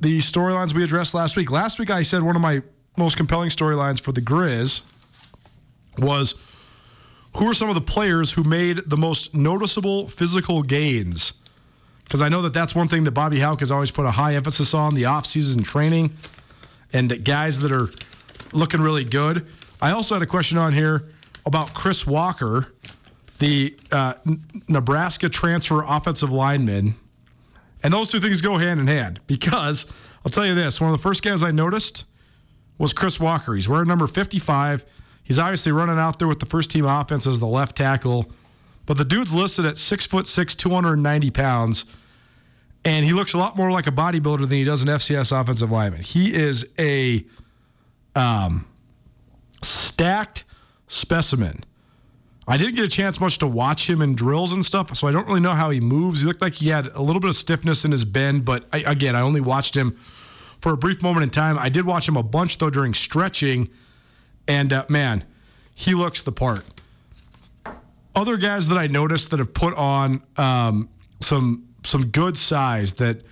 [0.00, 1.52] the storylines we addressed last week.
[1.52, 2.60] Last week, I said one of my
[2.96, 4.80] most compelling storylines for the Grizz
[5.98, 6.34] was
[7.36, 11.32] who are some of the players who made the most noticeable physical gains?
[12.04, 14.34] Because I know that that's one thing that Bobby Hauck has always put a high
[14.34, 16.16] emphasis on the offseason training
[16.92, 17.88] and guys that are
[18.52, 19.46] looking really good.
[19.80, 21.08] I also had a question on here
[21.46, 22.72] about Chris Walker,
[23.38, 24.14] the uh,
[24.68, 26.94] Nebraska transfer offensive lineman.
[27.82, 29.86] And those two things go hand in hand because
[30.24, 32.04] I'll tell you this one of the first guys I noticed
[32.78, 33.54] was Chris Walker.
[33.54, 34.84] He's wearing number 55.
[35.32, 38.30] He's obviously running out there with the first team offense as the left tackle,
[38.84, 41.86] but the dude's listed at six foot six, 290 pounds,
[42.84, 45.70] and he looks a lot more like a bodybuilder than he does an FCS offensive
[45.70, 46.02] lineman.
[46.02, 47.24] He is a
[48.14, 48.66] um,
[49.62, 50.44] stacked
[50.86, 51.64] specimen.
[52.46, 55.12] I didn't get a chance much to watch him in drills and stuff, so I
[55.12, 56.20] don't really know how he moves.
[56.20, 58.80] He looked like he had a little bit of stiffness in his bend, but I,
[58.80, 59.98] again, I only watched him
[60.60, 61.58] for a brief moment in time.
[61.58, 63.70] I did watch him a bunch though during stretching
[64.48, 65.24] and uh, man,
[65.74, 66.64] he looks the part.
[68.14, 70.88] other guys that I noticed that have put on um,
[71.20, 73.22] some some good size that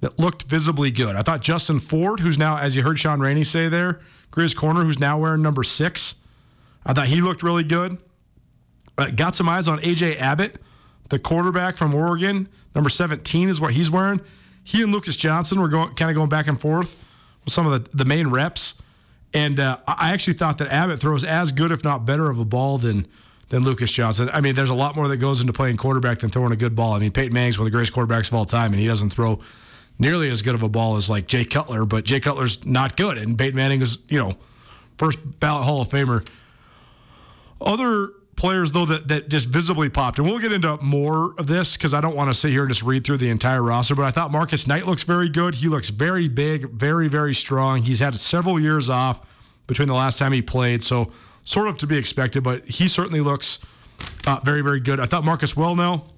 [0.00, 1.14] that looked visibly good.
[1.16, 4.00] I thought Justin Ford, who's now, as you heard Shaun Rainey say there,
[4.32, 6.14] Grizz corner, who's now wearing number six.
[6.86, 7.98] I thought he looked really good.
[8.96, 10.56] Uh, got some eyes on AJ Abbott,
[11.10, 12.48] the quarterback from Oregon.
[12.74, 14.20] Number 17 is what he's wearing.
[14.64, 16.96] He and Lucas Johnson were going kind of going back and forth
[17.44, 18.74] with some of the, the main reps.
[19.32, 22.44] And uh, I actually thought that Abbott throws as good, if not better, of a
[22.44, 23.06] ball than
[23.50, 24.30] than Lucas Johnson.
[24.32, 26.76] I mean, there's a lot more that goes into playing quarterback than throwing a good
[26.76, 26.92] ball.
[26.92, 29.10] I mean, Peyton Manning's one of the greatest quarterbacks of all time, and he doesn't
[29.10, 29.40] throw
[29.98, 33.18] nearly as good of a ball as like Jay Cutler, but Jay Cutler's not good,
[33.18, 34.36] and Peyton Manning is, you know,
[34.98, 36.26] first ballot Hall of Famer.
[37.60, 38.10] Other
[38.40, 41.92] players though that, that just visibly popped, and we'll get into more of this because
[41.92, 43.94] I don't want to sit here and just read through the entire roster.
[43.94, 45.56] But I thought Marcus Knight looks very good.
[45.56, 47.82] He looks very big, very very strong.
[47.82, 49.20] He's had several years off
[49.66, 51.12] between the last time he played, so
[51.44, 52.42] sort of to be expected.
[52.42, 53.58] But he certainly looks
[54.26, 55.00] uh, very very good.
[55.00, 56.08] I thought Marcus Welnel,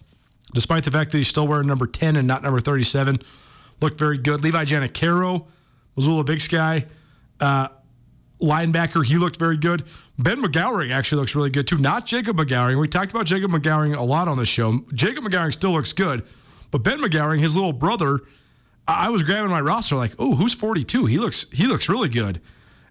[0.55, 3.21] despite the fact that he's still wearing number ten and not number thirty seven,
[3.81, 4.45] looked very good.
[4.45, 5.45] Levi Janacaro
[5.97, 6.87] was a little big sky.
[7.41, 7.67] Uh,
[8.43, 9.85] linebacker, he looked very good.
[10.19, 11.79] Ben McGowering actually looks really good too.
[11.79, 12.81] Not Jacob McGowering.
[12.81, 14.81] We talked about Jacob McGowering a lot on the show.
[14.93, 16.25] Jacob McGowering still looks good,
[16.71, 18.21] but Ben McGowering, his little brother,
[18.87, 21.07] I was grabbing my roster like, oh, who's 42?
[21.07, 22.41] He looks he looks really good,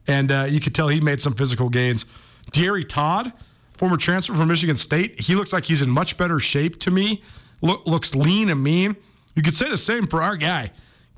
[0.07, 2.05] and uh, you could tell he made some physical gains.
[2.51, 3.33] Deary Todd,
[3.77, 7.23] former transfer from Michigan State, he looks like he's in much better shape to me.
[7.61, 8.95] Look, looks lean and mean.
[9.35, 10.71] You could say the same for our guy,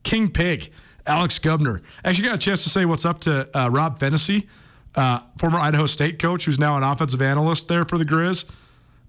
[0.03, 0.71] King Pig.
[1.05, 1.81] Alex Gubner.
[2.03, 4.47] Actually, got a chance to say what's up to uh, Rob Phenicie,
[4.95, 8.49] uh, former Idaho State coach, who's now an offensive analyst there for the Grizz.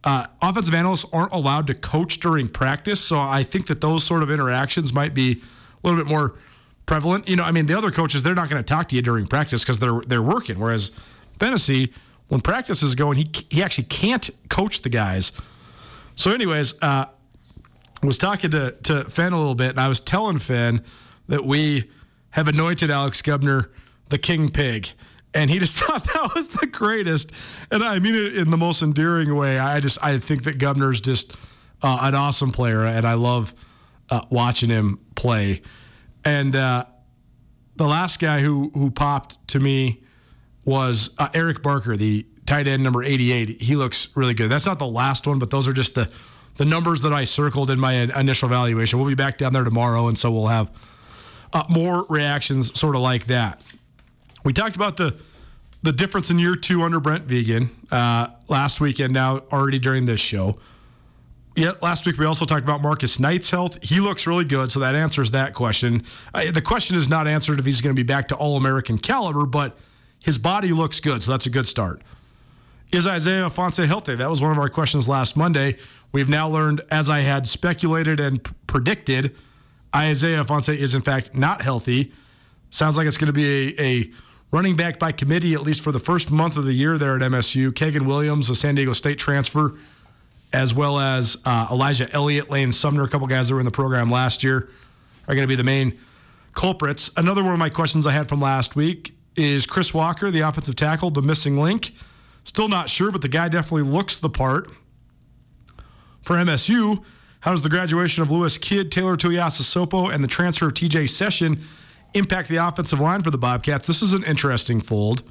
[0.03, 4.22] Uh, offensive analysts aren't allowed to coach during practice, so I think that those sort
[4.22, 5.42] of interactions might be
[5.82, 6.38] a little bit more
[6.84, 7.28] prevalent.
[7.28, 9.26] You know, I mean, the other coaches they're not going to talk to you during
[9.26, 10.59] practice because they're they're working.
[10.59, 10.92] Whereas
[11.38, 11.92] Fennessy,
[12.28, 15.32] when practice is going, he he actually can't coach the guys.
[16.16, 17.07] So, anyways, uh,
[18.03, 20.84] was talking to to Fenn a little bit, and I was telling Fenn
[21.28, 21.90] that we
[22.30, 23.70] have anointed Alex Gubner
[24.08, 24.88] the king pig.
[25.32, 27.32] And he just thought that was the greatest.
[27.70, 29.58] And I mean it in the most endearing way.
[29.58, 31.32] I just, I think that Gubner's just
[31.82, 32.82] uh, an awesome player.
[32.82, 33.54] And I love
[34.10, 35.62] uh, watching him play.
[36.24, 36.84] And uh,
[37.76, 40.02] the last guy who, who popped to me
[40.64, 43.60] was uh, Eric Barker, the tight end number 88.
[43.60, 44.50] He looks really good.
[44.50, 46.10] That's not the last one, but those are just the,
[46.56, 48.98] the numbers that I circled in my initial evaluation.
[48.98, 50.08] We'll be back down there tomorrow.
[50.08, 50.70] And so we'll have
[51.55, 53.62] uh, more reactions sort of like that.
[54.44, 55.16] We talked about the
[55.82, 59.12] the difference in year two under Brent Vigen uh, last weekend.
[59.12, 60.59] Now already during this show.
[61.57, 63.78] Yeah, last week we also talked about Marcus Knight's health.
[63.80, 66.02] He looks really good, so that answers that question.
[66.32, 69.46] The question is not answered if he's going to be back to All American caliber,
[69.46, 69.78] but
[70.18, 72.02] his body looks good, so that's a good start.
[72.90, 74.16] Is Isaiah Ifanse healthy?
[74.16, 75.76] That was one of our questions last Monday.
[76.11, 79.36] We've now learned, as I had speculated and p- predicted,
[79.95, 82.12] Isaiah Ifanse is in fact not healthy.
[82.70, 84.11] Sounds like it's going to be a, a,
[84.51, 87.22] running back by committee at least for the first month of the year there at
[87.22, 87.70] MSU.
[87.70, 89.76] Kagan Williams, a San Diego State transfer,
[90.53, 93.72] as well as uh, Elijah Elliott, Lane Sumner, a couple guys that were in the
[93.72, 94.70] program last year,
[95.28, 95.99] are going to be the main
[96.55, 97.11] culprits.
[97.16, 100.76] Another one of my questions I had from last week is Chris Walker, the offensive
[100.76, 101.92] tackle, the missing link.
[102.45, 104.70] Still not sure, but the guy definitely looks the part.
[106.22, 107.05] For MSU,
[107.45, 111.62] how does the graduation of Lewis Kidd, Taylor Tuiasosopo, and the transfer of TJ Session
[112.14, 113.86] impact the offensive line for the Bobcats?
[113.86, 115.22] This is an interesting fold.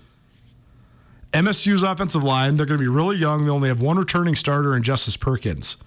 [1.32, 3.46] MSU's offensive line, they're going to be really young.
[3.46, 5.78] They only have one returning starter in Justice Perkins.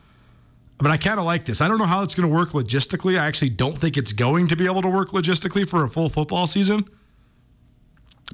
[0.79, 1.61] But I kind of like this.
[1.61, 3.16] I don't know how it's going to work logistically.
[3.16, 6.09] I actually don't think it's going to be able to work logistically for a full
[6.09, 6.89] football season.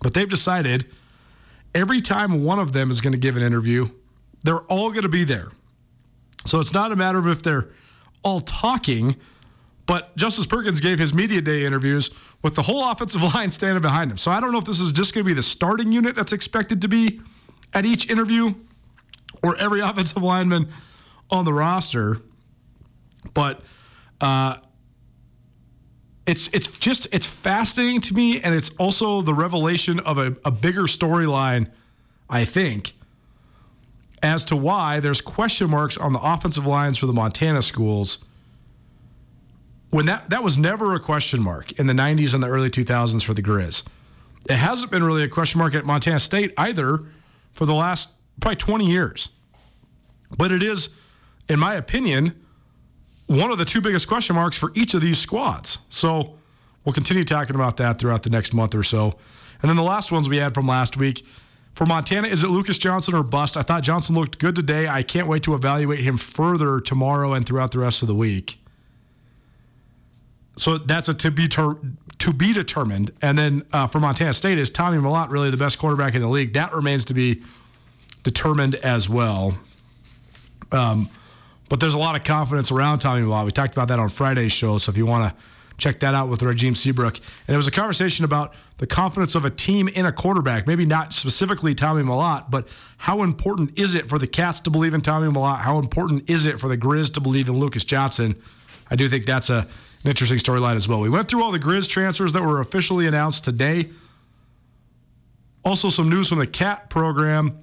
[0.01, 0.87] But they've decided
[1.75, 3.91] every time one of them is going to give an interview,
[4.45, 5.53] they're all going to be there.
[6.47, 7.69] So it's not a matter of if they're
[8.23, 9.17] all talking,
[9.87, 12.11] but Justice Perkins gave his media day interviews
[12.43, 14.17] with the whole offensive line standing behind him.
[14.17, 16.33] So I don't know if this is just going to be the starting unit that's
[16.33, 17.21] expected to be
[17.73, 18.55] at each interview
[19.43, 20.73] or every offensive lineman
[21.31, 22.19] on the roster.
[23.35, 23.63] But
[24.21, 24.57] uh,
[26.27, 30.51] it's it's just it's fascinating to me, and it's also the revelation of a, a
[30.51, 31.71] bigger storyline,
[32.29, 32.93] I think,
[34.23, 38.19] as to why there's question marks on the offensive lines for the Montana schools.
[39.91, 43.23] When that that was never a question mark in the 90s and the early 2000s
[43.23, 43.85] for the Grizz.
[44.49, 47.05] It hasn't been really a question mark at Montana State either
[47.53, 48.11] for the last
[48.41, 49.29] probably 20 years.
[50.37, 50.91] But it is,
[51.49, 52.43] in my opinion,
[53.27, 55.79] one of the two biggest question marks for each of these squads.
[55.89, 56.39] So
[56.85, 59.19] we'll continue talking about that throughout the next month or so.
[59.61, 61.25] And then the last ones we had from last week
[61.75, 63.57] For Montana, is it Lucas Johnson or bust?
[63.57, 64.89] I thought Johnson looked good today.
[64.89, 68.59] I can't wait to evaluate him further tomorrow and throughout the rest of the week.
[70.57, 71.79] So that's a to be ter-
[72.19, 73.11] to be determined.
[73.23, 76.29] And then uh, for Montana State, is Tommy Mellott really the best quarterback in the
[76.29, 76.53] league?
[76.53, 77.43] That remains to be
[78.23, 79.57] determined as well.
[80.71, 81.09] Um,
[81.71, 83.47] but there's a lot of confidence around Tommy Mellott.
[83.47, 84.77] We talked about that on Friday's show.
[84.77, 85.43] So if you want to
[85.83, 87.19] check that out with Regime Seabrook.
[87.49, 90.67] And it was a conversation about the confidence of a team in a quarterback.
[90.67, 92.69] Maybe not specifically Tommy Mellott, but
[92.99, 95.59] how important is it for the Cats to believe in Tommy Mellott?
[95.59, 98.41] How important is it for the Grizz to believe in Lucas Johnson?
[98.91, 99.67] I do think that's a,
[100.05, 101.01] an interesting storyline as well.
[101.01, 103.91] We went through all the Grizz transfers that were officially announced today.
[105.65, 107.59] Also, some news from the Cat program.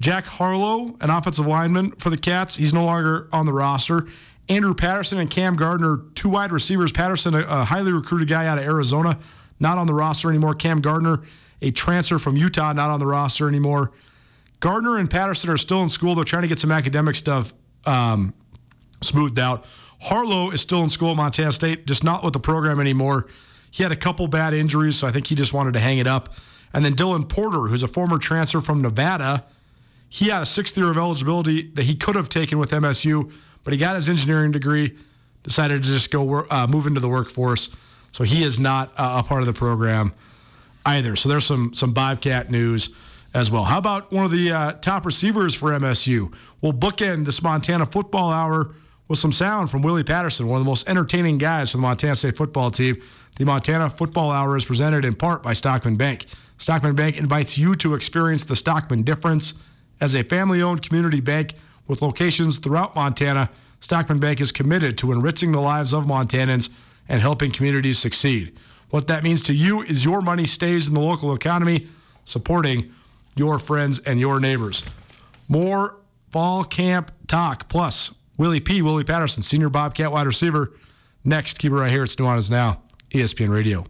[0.00, 4.06] Jack Harlow, an offensive lineman for the Cats, he's no longer on the roster.
[4.50, 6.90] Andrew Patterson and Cam Gardner, two wide receivers.
[6.90, 9.16] Patterson, a, a, highly recruited guy out of Arizona,
[9.60, 10.56] not on the roster anymore.
[10.56, 11.22] Cam Gardner,
[11.62, 13.92] a transfer from Utah, not on the roster anymore.
[14.58, 16.16] Gardner and Patterson are still in school.
[16.16, 17.54] They're trying to get some academic stuff
[17.86, 18.34] um,
[19.00, 19.66] smoothed out.
[20.00, 23.28] Harlow is still in school at Montana State, just not with the program anymore.
[23.70, 26.08] He had a couple bad injuries, so I think he just wanted to hang it
[26.08, 26.34] up.
[26.74, 29.44] And then Dylan Porter, who's a former transfer from Nevada,
[30.08, 33.32] he had a sixth year of eligibility that he could have taken with MSU
[33.64, 34.96] but he got his engineering degree,
[35.42, 37.74] decided to just go uh, move into the workforce.
[38.12, 40.12] So he is not uh, a part of the program
[40.84, 41.16] either.
[41.16, 42.90] So there's some some Bobcat news
[43.32, 43.64] as well.
[43.64, 46.32] How about one of the uh, top receivers for MSU?
[46.60, 48.74] We'll bookend this Montana football hour
[49.08, 52.14] with some sound from Willie Patterson, one of the most entertaining guys for the Montana
[52.14, 53.02] State football team.
[53.36, 56.26] The Montana Football Hour is presented in part by Stockman Bank.
[56.58, 59.54] Stockman Bank invites you to experience the Stockman difference
[60.00, 61.54] as a family owned community bank
[61.90, 66.70] with locations throughout Montana, Stockman Bank is committed to enriching the lives of Montanans
[67.08, 68.56] and helping communities succeed.
[68.90, 71.88] What that means to you is your money stays in the local economy,
[72.24, 72.94] supporting
[73.34, 74.84] your friends and your neighbors.
[75.48, 75.96] More
[76.30, 78.82] fall camp talk, plus Willie P.
[78.82, 80.72] Willie Patterson, senior Bobcat wide receiver.
[81.24, 82.04] Next, keep it right here.
[82.04, 83.89] It's Nuanez Now, ESPN Radio.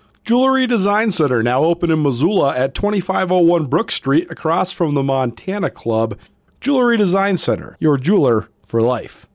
[0.23, 5.71] Jewelry Design Center, now open in Missoula at 2501 Brook Street, across from the Montana
[5.71, 6.15] Club.
[6.59, 9.25] Jewelry Design Center, your jeweler for life.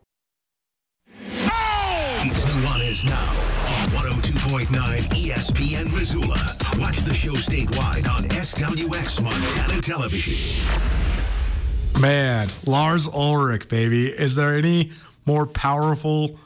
[1.13, 3.31] It's Nuanez now
[3.83, 3.89] on
[4.23, 4.69] 102.9
[5.09, 6.39] ESPN Missoula.
[6.79, 10.37] Watch the show statewide on SWX Montana Television.
[12.01, 14.07] Man, Lars Ulrich, baby.
[14.07, 14.93] Is there any
[15.25, 16.39] more powerful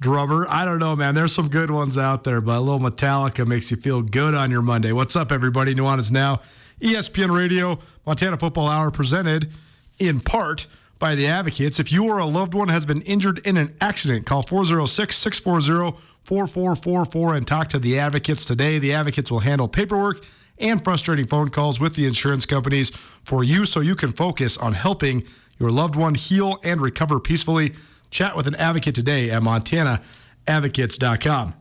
[0.00, 0.46] drummer.
[0.48, 1.14] I don't know, man.
[1.14, 4.50] There's some good ones out there, but a little Metallica makes you feel good on
[4.50, 4.92] your Monday.
[4.92, 5.74] What's up, everybody?
[5.74, 6.40] Nuanez now.
[6.80, 9.50] ESPN Radio, Montana Football Hour, presented
[9.98, 10.66] in part
[10.98, 11.78] by the Advocates.
[11.78, 15.98] If you or a loved one has been injured in an accident, call 406 640
[16.24, 18.78] 4444 and talk to the Advocates today.
[18.78, 20.24] The Advocates will handle paperwork
[20.58, 22.90] and frustrating phone calls with the insurance companies
[23.24, 25.24] for you so you can focus on helping
[25.58, 27.74] your loved one heal and recover peacefully.
[28.14, 31.54] Chat with an advocate today at montanaadvocates.com.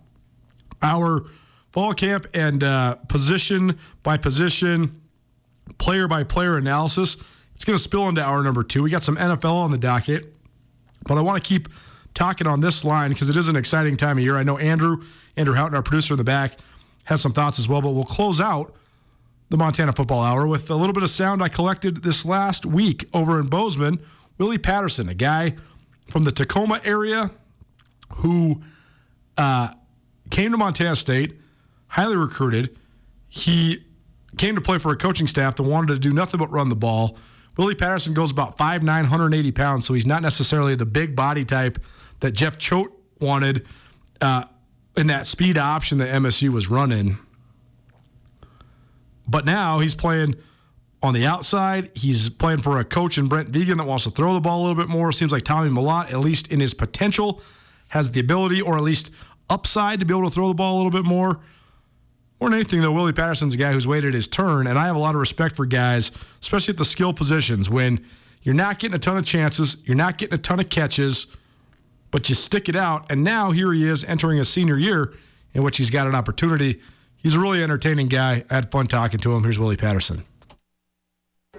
[0.84, 1.26] Our
[1.72, 5.02] fall camp and uh, position by position,
[5.80, 7.18] player by player analysis.
[7.56, 8.84] It's going to spill into hour number two.
[8.84, 10.36] We got some NFL on the docket,
[11.08, 11.70] but I want to keep
[12.14, 14.38] talking on this line because it is an exciting time of year.
[14.38, 14.98] I know Andrew,
[15.36, 16.60] Andrew Houghton, our producer in the back,
[17.06, 18.76] has some thoughts as well, but we'll close out
[19.50, 23.10] the Montana Football Hour with a little bit of sound I collected this last week
[23.12, 24.00] over in Bozeman.
[24.38, 25.56] Willie Patterson, a guy
[26.10, 27.32] from the Tacoma area
[28.16, 28.62] who
[29.38, 29.74] uh,
[30.30, 31.40] came to Montana State,
[31.88, 32.78] highly recruited.
[33.30, 33.86] He
[34.38, 36.76] came to play for a coaching staff that wanted to do nothing but run the
[36.76, 37.18] ball.
[37.58, 41.78] Willie Patterson goes about 5'9, 180 pounds, so he's not necessarily the big body type
[42.20, 43.66] that Jeff Choate wanted
[44.22, 44.46] uh,
[44.98, 47.18] in that speed option that MSU was running.
[49.28, 50.36] But now he's playing
[51.04, 51.92] on the outside.
[51.94, 54.64] He's playing for a coach in Brent Vigen that wants to throw the ball a
[54.66, 55.12] little bit more.
[55.12, 57.42] Seems like Tommy Mellott, at least in his potential,
[57.90, 59.12] has the ability or at least
[59.50, 61.42] upside to be able to throw the ball a little bit more.
[62.40, 64.96] More than anything, though, Willie Patterson's a guy who's waited his turn, and I have
[64.96, 68.04] a lot of respect for guys, especially at the skill positions, when
[68.42, 71.28] you're not getting a ton of chances, you're not getting a ton of catches,
[72.12, 73.12] but you stick it out.
[73.12, 75.14] And now here he is entering a senior year
[75.54, 76.82] in which he's got an opportunity.
[77.18, 78.44] He's a really entertaining guy.
[78.50, 79.44] I had fun talking to him.
[79.44, 80.26] Here's Willie Patterson.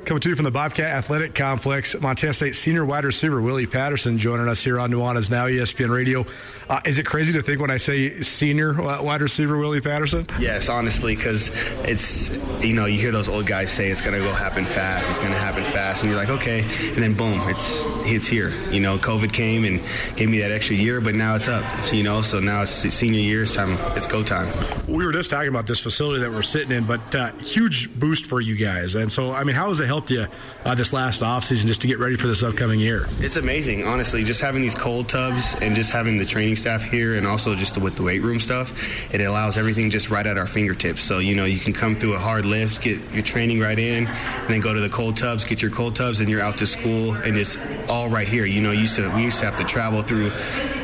[0.04, 4.18] Coming to you from the Bobcat Athletic Complex, Montana State senior wide receiver Willie Patterson
[4.18, 6.26] joining us here on Nuanez Now ESPN Radio.
[6.68, 10.26] Uh, is it crazy to think when I say senior wide receiver Willie Patterson?
[10.38, 11.50] Yes, honestly, because
[11.84, 12.28] it's
[12.62, 15.38] you know you hear those old guys say it's gonna go happen fast, it's gonna
[15.38, 18.50] happen fast, and you're like okay, and then boom, it's it's here.
[18.70, 19.80] You know, COVID came and
[20.16, 21.64] gave me that extra year, but now it's up.
[21.94, 23.78] You know, so now it's senior year, it's time.
[23.96, 24.52] It's go time.
[24.86, 28.26] We were just talking about this facility that we're sitting in, but uh, huge boost
[28.26, 28.96] for you guys.
[28.96, 30.26] And so, I mean, how is it helped you
[30.64, 33.06] uh, this last offseason just to get ready for this upcoming year?
[33.20, 34.24] It's amazing, honestly.
[34.24, 37.78] Just having these cold tubs and just having the training staff here and also just
[37.78, 38.72] with the weight room stuff,
[39.14, 41.00] it allows everything just right at our fingertips.
[41.00, 44.08] So, you know, you can come through a hard lift, get your training right in,
[44.08, 46.66] and then go to the cold tubs, get your cold tubs, and you're out to
[46.66, 47.56] school, and it's
[47.88, 48.46] all right here.
[48.46, 50.30] You know, used to, we used to have to travel through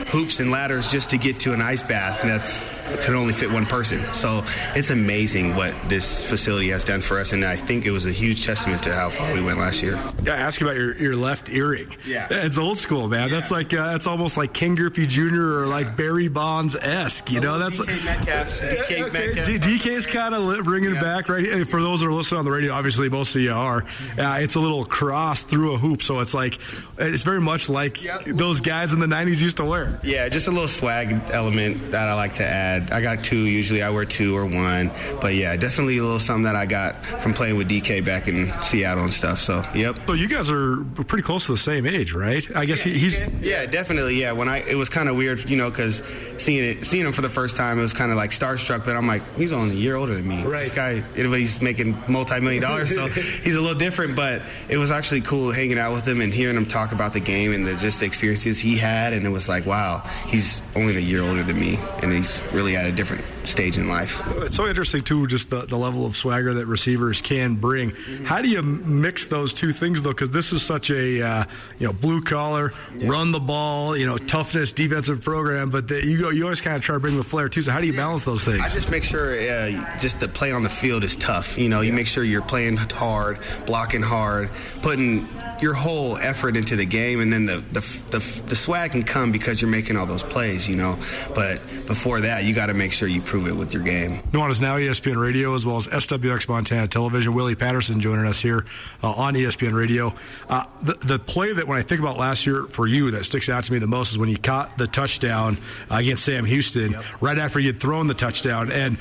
[0.07, 2.21] hoops and ladders just to get to an ice bath.
[2.21, 2.61] And that's
[3.01, 4.03] could only fit one person.
[4.14, 8.07] So it's amazing what this facility has done for us, and I think it was
[8.07, 10.01] a huge testament to how far we went last year.
[10.22, 11.97] Yeah, ask about your, your left earring.
[12.07, 13.28] Yeah, it's old school, man.
[13.28, 13.36] Yeah.
[13.36, 15.61] That's like uh, that's almost like Ken Griffey Jr.
[15.61, 17.30] or like Barry Bonds esque.
[17.30, 18.61] You know, that's DK Metcalf.
[18.61, 19.11] DK okay.
[19.11, 19.47] Metcalf.
[19.47, 21.01] DK's kind of bringing yeah.
[21.01, 21.66] back, right?
[21.68, 23.84] For those that are listening on the radio, obviously most of you are.
[24.18, 26.59] Uh, it's a little cross through a hoop, so it's like
[26.99, 28.24] it's very much like yep.
[28.24, 30.01] those guys in the '90s used to wear.
[30.03, 32.80] Yeah, just a little swag element that I like to add.
[32.93, 33.47] I got two.
[33.47, 37.05] Usually, I wear two or one, but yeah, definitely a little something that I got
[37.22, 39.41] from playing with DK back in Seattle and stuff.
[39.41, 39.97] So, yep.
[40.07, 42.45] So you guys are pretty close to the same age, right?
[42.57, 43.18] I guess yeah, he's.
[43.41, 44.20] Yeah, definitely.
[44.20, 46.03] Yeah, when I it was kind of weird, you know, because
[46.39, 48.85] seeing it, seeing him for the first time, it was kind of like starstruck.
[48.85, 50.43] But I'm like, he's only a year older than me.
[50.43, 50.64] Right.
[50.64, 53.09] This guy, everybody's making multi-million dollars, so
[53.45, 54.16] he's a little different.
[54.16, 57.20] But it was actually cool hanging out with him and hearing him talk about the
[57.20, 59.12] game and the, just the experiences he had.
[59.12, 62.70] And it was like, wow, he's only a year older than me, and he's really
[62.77, 64.23] at a different stage in life.
[64.37, 67.91] It's so interesting too, just the, the level of swagger that receivers can bring.
[67.91, 68.25] Mm-hmm.
[68.25, 70.11] How do you mix those two things though?
[70.11, 71.45] Because this is such a uh,
[71.79, 73.09] you know blue collar, yeah.
[73.09, 76.77] run the ball, you know toughness defensive program, but the, you go you always kind
[76.77, 77.62] of try to bring the flair too.
[77.62, 78.61] So how do you balance those things?
[78.61, 81.59] I just make sure uh, just the play on the field is tough.
[81.59, 81.97] You know, you yeah.
[81.97, 84.51] make sure you're playing hard, blocking hard,
[84.83, 85.29] putting
[85.63, 87.81] your whole effort into the game, and then the, the
[88.11, 90.69] the, the swag can come because you're making all those plays.
[90.69, 90.99] You know,
[91.35, 94.23] but before that, you got to make sure you prove it with your game.
[94.33, 97.35] Nuanez Now ESPN Radio as well as SWX Montana Television.
[97.35, 98.65] Willie Patterson joining us here
[99.03, 100.15] uh, on ESPN Radio.
[100.49, 103.49] Uh, the, the play that when I think about last year for you that sticks
[103.49, 105.59] out to me the most is when you caught the touchdown
[105.91, 107.05] uh, against Sam Houston yep.
[107.21, 108.99] right after you'd thrown the touchdown and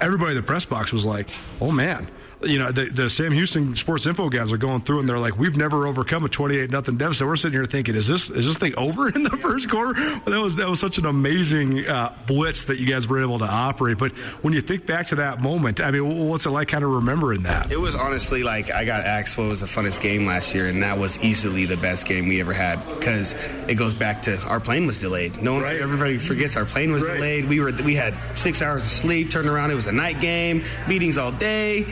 [0.00, 1.28] everybody in the press box was like,
[1.60, 2.08] "Oh man."
[2.42, 5.38] You know, the, the Sam Houston Sports Info guys are going through and they're like,
[5.38, 7.26] we've never overcome a 28 nothing deficit.
[7.26, 9.94] We're sitting here thinking, is this is this thing over in the first quarter?
[9.94, 13.46] That was that was such an amazing uh, blitz that you guys were able to
[13.46, 13.98] operate.
[13.98, 14.12] But
[14.42, 17.42] when you think back to that moment, I mean, what's it like kind of remembering
[17.44, 17.72] that?
[17.72, 20.82] It was honestly like I got asked what was the funnest game last year, and
[20.82, 23.34] that was easily the best game we ever had because
[23.66, 25.40] it goes back to our plane was delayed.
[25.42, 25.80] No one, right.
[25.80, 27.14] everybody forgets our plane was right.
[27.14, 27.48] delayed.
[27.48, 29.30] We were we had six hours of sleep.
[29.30, 31.86] Turned around, it was a night game, meetings all day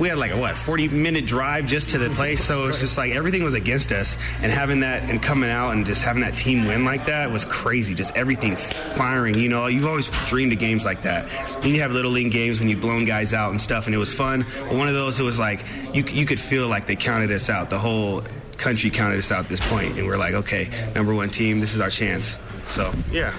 [0.00, 2.96] we had like a what 40 minute drive just to the place so it's just
[2.96, 6.38] like everything was against us and having that and coming out and just having that
[6.38, 10.58] team win like that was crazy just everything firing you know you've always dreamed of
[10.58, 11.28] games like that.
[11.60, 13.98] Then you have little league games when you've blown guys out and stuff and it
[13.98, 16.96] was fun but one of those it was like you, you could feel like they
[16.96, 18.24] counted us out the whole
[18.56, 21.74] country counted us out at this point and we're like okay number one team this
[21.74, 22.38] is our chance
[22.68, 23.34] so yeah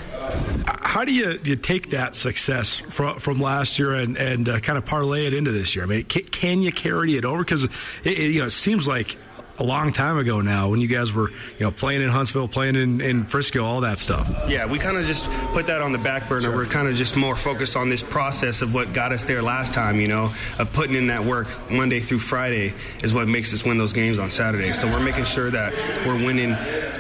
[0.66, 4.78] how do you, you take that success from, from last year and, and uh, kind
[4.78, 5.86] of parlay it into this year?
[5.86, 7.44] I mean, can, can you carry it over?
[7.44, 7.72] Because it,
[8.04, 9.18] it, you know, it seems like
[9.62, 12.76] a long time ago now when you guys were you know playing in Huntsville, playing
[12.76, 14.28] in, in Frisco, all that stuff.
[14.50, 16.50] Yeah, we kind of just put that on the back burner.
[16.50, 16.56] Sure.
[16.58, 19.74] We're kind of just more focused on this process of what got us there last
[19.74, 20.00] time.
[20.02, 23.78] You know, of putting in that work Monday through Friday is what makes us win
[23.78, 24.72] those games on Saturday.
[24.72, 25.74] So we're making sure that
[26.08, 26.54] we're winning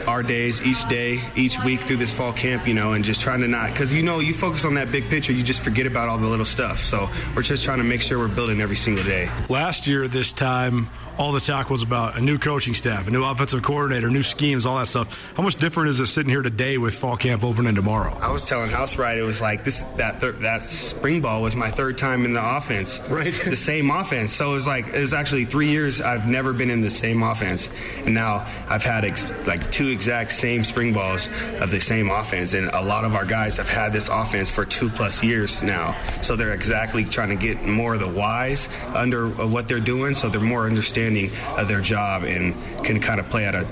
[0.07, 2.67] our days each day, each week through this fall camp.
[2.67, 5.09] You know, and just trying to not because you know you focus on that big
[5.09, 6.83] picture, you just forget about all the little stuff.
[6.83, 9.31] So we're just trying to make sure we're building every single day.
[9.49, 10.91] Last year, this time
[11.21, 14.65] all the talk was about a new coaching staff, a new offensive coordinator, new schemes,
[14.65, 15.31] all that stuff.
[15.37, 18.17] How much different is it sitting here today with fall camp opening tomorrow?
[18.19, 21.69] I was telling Housewright, it was like this that thir- that spring ball was my
[21.69, 23.39] third time in the offense, right?
[23.45, 24.33] The same offense.
[24.33, 27.21] So it was like it was actually three years I've never been in the same
[27.21, 27.69] offense,
[28.03, 32.55] and now I've had ex- like two exact same spring balls of the same offense,
[32.55, 35.95] and a lot of our guys have had this offense for two plus years now.
[36.23, 40.27] So they're exactly trying to get more of the whys under what they're doing, so
[40.27, 43.65] they're more understanding understanding of their job and can kind of play at a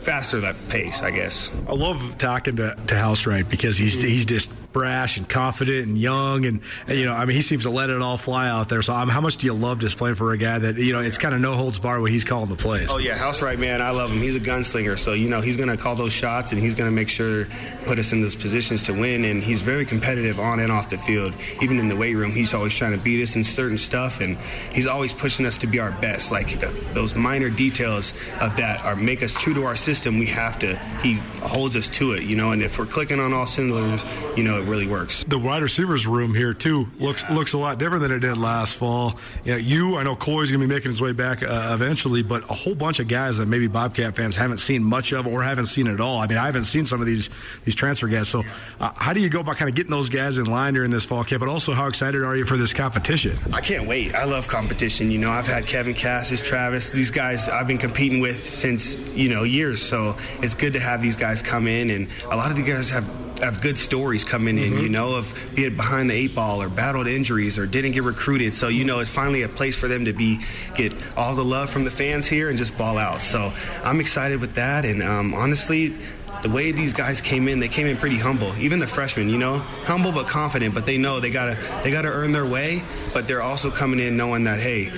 [0.00, 1.50] faster that pace, I guess.
[1.68, 6.44] I love talking to, to Housewright because he's he's just brash and confident and young,
[6.44, 8.82] and, and, you know, I mean, he seems to let it all fly out there.
[8.82, 11.00] So, um, how much do you love just playing for a guy that you know
[11.00, 12.90] it's kind of no holds bar when he's calling the plays?
[12.90, 13.80] Oh yeah, Housewright, man.
[13.80, 14.20] I love him.
[14.20, 16.90] He's a gunslinger, so you know he's going to call those shots and he's going
[16.90, 17.46] to make sure
[17.86, 19.24] put us in those positions to win.
[19.24, 21.32] And he's very competitive on and off the field.
[21.62, 24.36] Even in the weight room, he's always trying to beat us in certain stuff, and
[24.74, 26.30] he's always pushing us to be our best.
[26.30, 30.18] Like the, those minor details of that are make us true to our system.
[30.18, 30.76] We have to.
[31.02, 32.50] He holds us to it, you know.
[32.50, 34.04] And if we're clicking on all cylinders,
[34.36, 35.24] you know, really works.
[35.24, 38.74] The wide receivers room here too looks looks a lot different than it did last
[38.74, 39.18] fall.
[39.44, 42.22] You, know, you I know Coy's going to be making his way back uh, eventually,
[42.22, 45.42] but a whole bunch of guys that maybe Bobcat fans haven't seen much of or
[45.42, 46.18] haven't seen at all.
[46.18, 47.30] I mean, I haven't seen some of these
[47.64, 48.28] these transfer guys.
[48.28, 48.42] So,
[48.80, 51.04] uh, how do you go about kind of getting those guys in line during this
[51.04, 51.40] fall camp?
[51.40, 53.38] But also, how excited are you for this competition?
[53.52, 54.14] I can't wait.
[54.14, 55.10] I love competition.
[55.10, 59.28] You know, I've had Kevin Kassis, Travis, these guys I've been competing with since you
[59.28, 59.82] know years.
[59.82, 62.90] So it's good to have these guys come in, and a lot of the guys
[62.90, 64.82] have have good stories coming in, mm-hmm.
[64.82, 68.54] you know, of being behind the eight ball or battled injuries or didn't get recruited.
[68.54, 70.40] So, you know, it's finally a place for them to be,
[70.74, 73.20] get all the love from the fans here and just ball out.
[73.20, 73.52] So
[73.84, 74.84] I'm excited with that.
[74.84, 75.94] And um, honestly,
[76.42, 78.54] the way these guys came in, they came in pretty humble.
[78.56, 80.74] Even the freshmen, you know, humble but confident.
[80.74, 82.82] But they know they gotta they gotta earn their way.
[83.12, 84.90] But they're also coming in knowing that hey,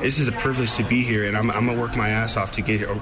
[0.00, 2.52] this is a privilege to be here, and I'm, I'm, gonna work my ass off
[2.52, 2.94] to get here,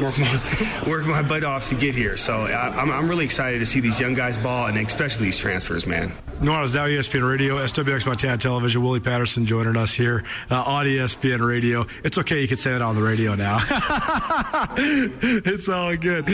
[0.00, 2.16] work my, work my butt off to get here.
[2.16, 5.38] So I, I'm, I'm really excited to see these young guys ball, and especially these
[5.38, 6.12] transfers, man.
[6.40, 8.82] Nuanez Now ESPN Radio, SWX Montana Television.
[8.82, 11.86] Willie Patterson joining us here uh, on ESPN Radio.
[12.04, 13.58] It's okay, you can say it on the radio now.
[14.76, 16.28] it's all good.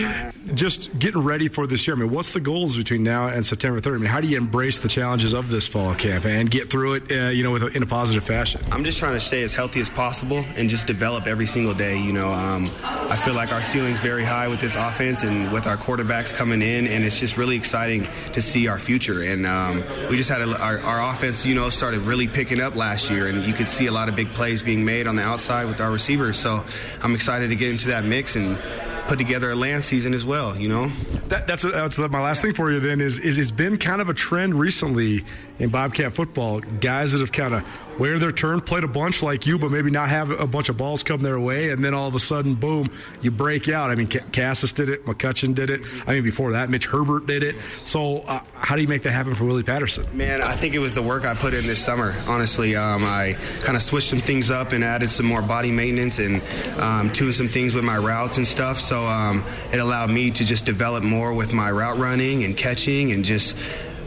[0.54, 1.94] Just getting ready for this year.
[1.94, 3.94] I mean, what's the goals between now and September 3rd?
[3.94, 6.94] I mean, how do you embrace the challenges of this fall camp and get through
[6.94, 8.60] it, uh, you know, a, in a positive fashion?
[8.72, 11.96] I'm just trying to stay as healthy as possible and just develop every single day.
[11.96, 15.68] You know, um, I feel like our ceiling's very high with this offense and with
[15.68, 19.22] our quarterbacks coming in, and it's just really exciting to see our future.
[19.22, 22.76] And um, we just had a, our, our offense, you know, started really picking up
[22.76, 25.22] last year, and you could see a lot of big plays being made on the
[25.22, 26.38] outside with our receivers.
[26.38, 26.64] So
[27.02, 28.58] I'm excited to get into that mix and
[29.06, 30.56] put together a land season as well.
[30.56, 30.92] You know,
[31.28, 32.80] that, that's that's my last thing for you.
[32.80, 35.24] Then is is it's been kind of a trend recently
[35.62, 36.58] in Bobcat football.
[36.58, 39.90] Guys that have kind of waited their turn, played a bunch like you, but maybe
[39.90, 42.56] not have a bunch of balls come their way, and then all of a sudden,
[42.56, 42.90] boom,
[43.22, 43.88] you break out.
[43.88, 45.82] I mean, Kassis did it, McCutcheon did it.
[46.04, 47.54] I mean, before that, Mitch Herbert did it.
[47.84, 50.04] So, uh, how do you make that happen for Willie Patterson?
[50.16, 52.16] Man, I think it was the work I put in this summer.
[52.26, 56.18] Honestly, um, I kind of switched some things up and added some more body maintenance
[56.18, 56.42] and
[56.80, 58.80] um, tuned some things with my routes and stuff.
[58.80, 63.12] So um, it allowed me to just develop more with my route running and catching
[63.12, 63.54] and just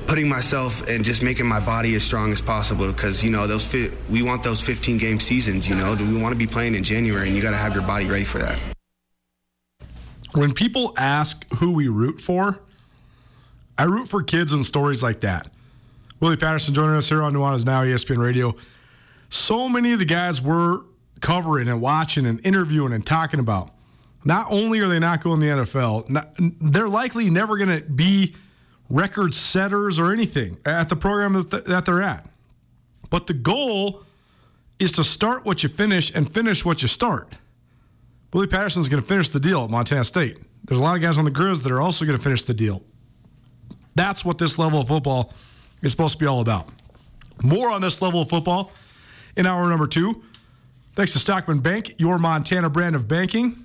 [0.07, 3.65] putting myself and just making my body as strong as possible because you know those
[3.65, 5.95] fi- we want those 15 game seasons you know?
[5.95, 8.05] Do we want to be playing in january and you got to have your body
[8.05, 8.59] ready for that?
[10.33, 12.59] When people ask who we root for
[13.77, 15.49] i root for kids and stories like that.
[16.19, 18.53] Willie patterson joining us here on Nuanez Now espn radio.
[19.29, 20.81] So many of the guys we're
[21.19, 23.71] covering and watching and interviewing and talking about
[24.23, 27.81] not only are they not going to the nfl not, they're likely never going to
[27.85, 28.35] be
[28.89, 32.27] record setters or anything at the program that they're at.
[33.09, 34.03] But the goal
[34.79, 37.33] is to start what you finish and finish what you start.
[38.33, 40.39] Willie Patterson is going to finish the deal at Montana State.
[40.65, 42.53] There's a lot of guys on the Grizz that are also going to finish the
[42.53, 42.83] deal.
[43.95, 45.33] That's what this level of football
[45.81, 46.67] is supposed to be all about.
[47.41, 48.71] More on this level of football
[49.37, 50.23] in hour number two.
[50.93, 53.55] Thanks to Stockman Bank, your Montana brand of banking,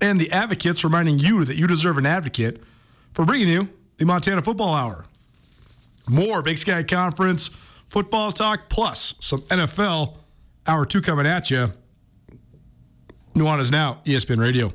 [0.00, 2.62] and the advocates reminding you that you deserve an advocate
[3.14, 3.68] for bringing you
[4.02, 5.06] the Montana Football Hour.
[6.08, 7.50] More Big Sky Conference
[7.86, 10.16] football talk, plus some NFL.
[10.66, 11.72] Hour two coming at you.
[13.36, 14.74] Nuanez Now, ESPN Radio.